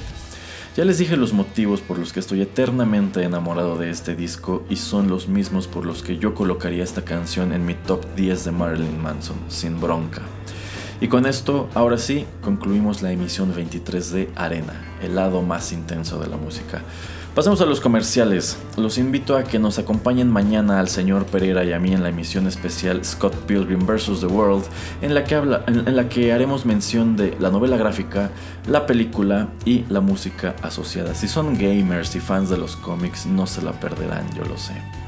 Ya 0.78 0.86
les 0.86 0.98
dije 0.98 1.18
los 1.18 1.34
motivos 1.34 1.82
por 1.82 2.00
los 2.00 2.14
que 2.14 2.22
estoy 2.22 2.42
eternamente 2.42 3.22
enamorado 3.22 3.78
de 3.78 3.90
este 3.90 4.16
disco 4.16 4.64
y 4.70 4.78
son 4.78 5.10
los 5.10 5.28
mismos 5.28 5.68
por 5.68 5.86
los 5.86 6.04
que 6.04 6.18
yo 6.18 6.34
colocaría 6.34 6.86
esta 6.86 7.04
canción 7.04 7.52
en 7.52 7.66
mi 7.66 7.74
top 7.74 8.06
10 8.16 8.46
de 8.46 8.52
Marilyn 8.52 9.04
Manson, 9.04 9.36
sin 9.50 9.82
bronca. 9.82 10.22
Y 11.02 11.10
con 11.10 11.26
esto, 11.26 11.68
ahora 11.74 11.98
sí, 11.98 12.26
concluimos 12.42 13.02
la 13.02 13.12
emisión 13.12 13.54
23 13.54 14.12
de 14.14 14.30
Arena, 14.36 14.96
el 15.02 15.16
lado 15.16 15.42
más 15.42 15.74
intenso 15.74 16.18
de 16.18 16.28
la 16.28 16.38
música. 16.38 16.84
Pasemos 17.36 17.62
a 17.62 17.66
los 17.66 17.80
comerciales. 17.80 18.58
Los 18.76 18.98
invito 18.98 19.38
a 19.38 19.46
que 19.46 19.58
nos 19.58 19.80
acompañen 19.80 20.30
mañana 20.30 20.82
al 20.82 20.90
señor 20.90 21.26
Pereira 21.26 21.64
y 21.64 21.72
a 21.72 21.80
mí 21.80 21.94
en 21.94 22.04
la 22.04 22.10
emisión 22.10 22.46
especial 22.46 23.06
Scott 23.06 23.34
Pilgrim 23.46 23.86
vs. 23.86 24.20
The 24.20 24.26
World, 24.26 24.66
en 25.02 25.14
la, 25.14 25.24
que 25.24 25.36
habla, 25.36 25.64
en 25.66 25.96
la 25.96 26.10
que 26.10 26.34
haremos 26.34 26.66
mención 26.66 27.16
de 27.16 27.34
la 27.40 27.50
novela 27.50 27.78
gráfica, 27.78 28.32
la 28.68 28.86
película 28.86 29.48
y 29.64 29.86
la 29.88 30.02
música 30.02 30.58
asociada. 30.62 31.16
Si 31.16 31.30
son 31.30 31.58
gamers 31.58 32.14
y 32.18 32.20
fans 32.20 32.50
de 32.50 32.58
los 32.58 32.76
cómics, 32.76 33.26
no 33.26 33.48
se 33.48 33.62
la 33.62 33.72
perderán, 33.72 34.30
yo 34.36 34.44
lo 34.44 34.58
sé. 34.58 35.01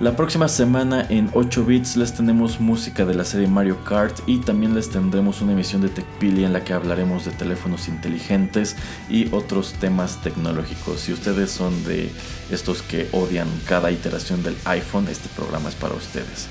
La 0.00 0.14
próxima 0.14 0.46
semana 0.46 1.04
en 1.08 1.28
8 1.34 1.64
bits 1.64 1.96
les 1.96 2.14
tenemos 2.14 2.60
música 2.60 3.04
de 3.04 3.14
la 3.14 3.24
serie 3.24 3.48
Mario 3.48 3.82
Kart 3.82 4.16
y 4.28 4.38
también 4.38 4.72
les 4.76 4.90
tendremos 4.90 5.42
una 5.42 5.54
emisión 5.54 5.82
de 5.82 5.88
TechPili 5.88 6.44
en 6.44 6.52
la 6.52 6.62
que 6.62 6.72
hablaremos 6.72 7.24
de 7.24 7.32
teléfonos 7.32 7.88
inteligentes 7.88 8.76
y 9.10 9.26
otros 9.34 9.72
temas 9.72 10.22
tecnológicos. 10.22 11.00
Si 11.00 11.12
ustedes 11.12 11.50
son 11.50 11.82
de 11.82 12.12
estos 12.48 12.82
que 12.82 13.08
odian 13.10 13.48
cada 13.66 13.90
iteración 13.90 14.44
del 14.44 14.56
iPhone, 14.66 15.08
este 15.08 15.28
programa 15.30 15.68
es 15.68 15.74
para 15.74 15.96
ustedes. 15.96 16.46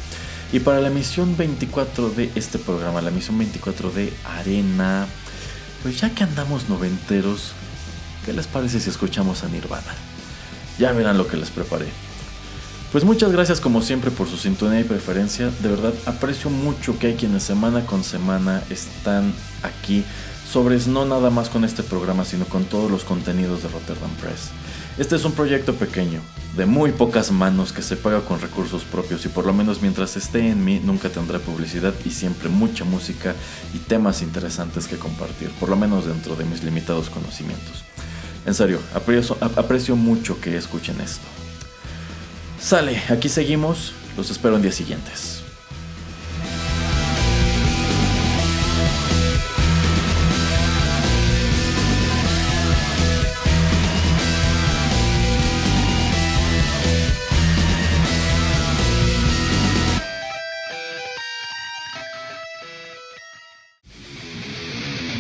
Y 0.51 0.59
para 0.59 0.81
la 0.81 0.89
emisión 0.89 1.37
24 1.37 2.09
de 2.09 2.29
este 2.35 2.59
programa, 2.59 3.01
la 3.01 3.11
emisión 3.11 3.37
24 3.37 3.91
de 3.91 4.11
Arena, 4.25 5.07
pues 5.83 6.01
ya 6.01 6.09
que 6.09 6.25
andamos 6.25 6.67
noventeros, 6.67 7.53
¿qué 8.25 8.33
les 8.33 8.45
parece 8.45 8.81
si 8.81 8.89
escuchamos 8.89 9.45
a 9.45 9.47
Nirvana? 9.47 9.95
Ya 10.77 10.91
verán 10.91 11.17
lo 11.17 11.27
que 11.27 11.37
les 11.37 11.49
preparé. 11.49 12.06
Pues 12.91 13.03
muchas 13.03 13.33
gracias 13.33 13.59
como 13.59 13.81
siempre 13.81 14.11
por 14.11 14.29
su 14.29 14.37
sintonía 14.37 14.79
y 14.79 14.85
preferencia. 14.85 15.51
De 15.61 15.67
verdad 15.67 15.93
aprecio 16.05 16.49
mucho 16.49 16.97
que 16.97 17.07
hay 17.07 17.15
quienes 17.15 17.43
semana 17.43 17.85
con 17.85 18.03
semana 18.03 18.63
están 18.69 19.33
aquí 19.61 20.05
sobre 20.49 20.77
no 20.87 21.05
nada 21.05 21.29
más 21.29 21.49
con 21.49 21.65
este 21.65 21.83
programa, 21.83 22.23
sino 22.23 22.45
con 22.45 22.63
todos 22.63 22.89
los 22.89 23.03
contenidos 23.03 23.61
de 23.61 23.67
Rotterdam 23.69 24.09
Press. 24.21 24.51
Este 24.97 25.17
es 25.17 25.25
un 25.25 25.33
proyecto 25.33 25.75
pequeño, 25.75 26.21
de 26.55 26.65
muy 26.65 26.93
pocas 26.93 27.29
manos 27.29 27.73
que 27.73 27.81
se 27.81 27.97
paga 27.97 28.21
con 28.21 28.39
recursos 28.39 28.83
propios 28.83 29.25
y 29.25 29.29
por 29.29 29.45
lo 29.45 29.53
menos 29.53 29.81
mientras 29.81 30.15
esté 30.15 30.49
en 30.49 30.63
mí 30.63 30.81
nunca 30.81 31.09
tendré 31.09 31.39
publicidad 31.39 31.93
y 32.05 32.11
siempre 32.11 32.47
mucha 32.47 32.85
música 32.85 33.35
y 33.73 33.79
temas 33.79 34.21
interesantes 34.21 34.87
que 34.87 34.95
compartir, 34.95 35.49
por 35.59 35.67
lo 35.67 35.75
menos 35.75 36.05
dentro 36.05 36.35
de 36.37 36.45
mis 36.45 36.63
limitados 36.63 37.09
conocimientos. 37.09 37.83
En 38.45 38.53
serio, 38.53 38.79
aprecio, 38.95 39.37
aprecio 39.41 39.97
mucho 39.97 40.39
que 40.39 40.55
escuchen 40.55 41.01
esto. 41.01 41.27
Sale, 42.59 43.01
aquí 43.09 43.29
seguimos. 43.29 43.93
Los 44.17 44.29
espero 44.31 44.55
en 44.55 44.63
días 44.63 44.75
siguientes. 44.75 45.43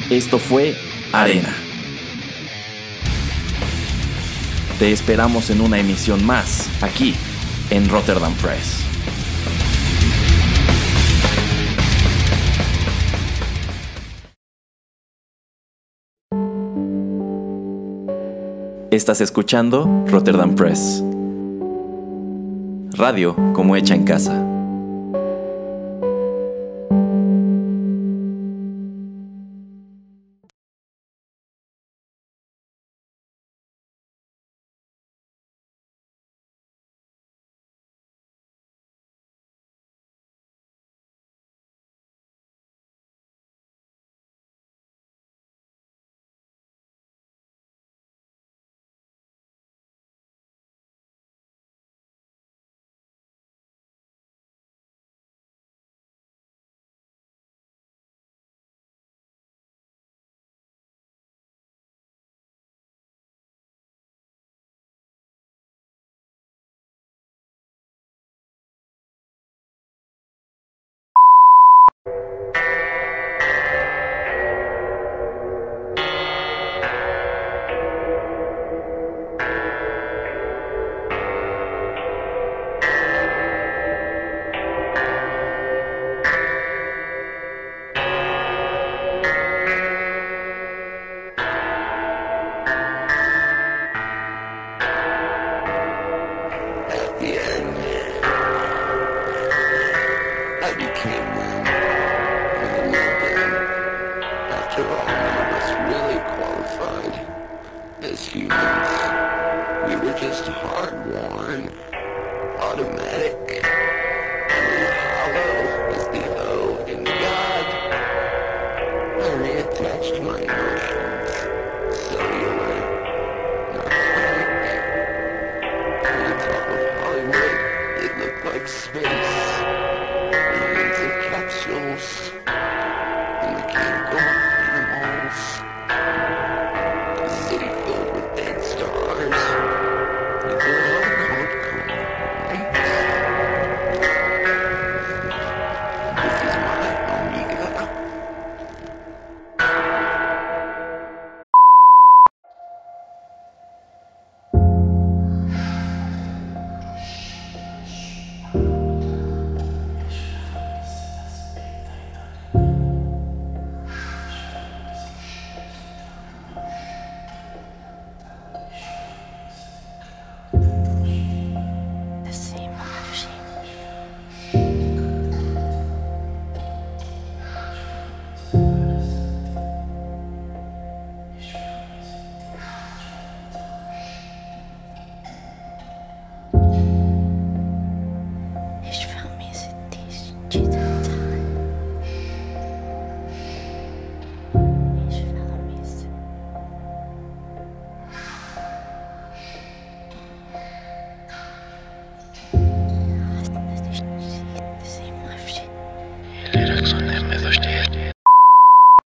Esto 0.09 0.39
fue 0.39 0.75
Arena. 1.13 1.53
Te 4.79 4.91
esperamos 4.91 5.49
en 5.49 5.61
una 5.61 5.79
emisión 5.79 6.25
más, 6.25 6.69
aquí 6.81 7.15
en 7.69 7.89
Rotterdam 7.89 8.33
Press. 8.35 8.83
Estás 18.89 19.21
escuchando 19.21 20.05
Rotterdam 20.07 20.55
Press. 20.55 21.03
Radio 22.93 23.35
como 23.53 23.75
hecha 23.75 23.95
en 23.95 24.05
casa. 24.05 24.46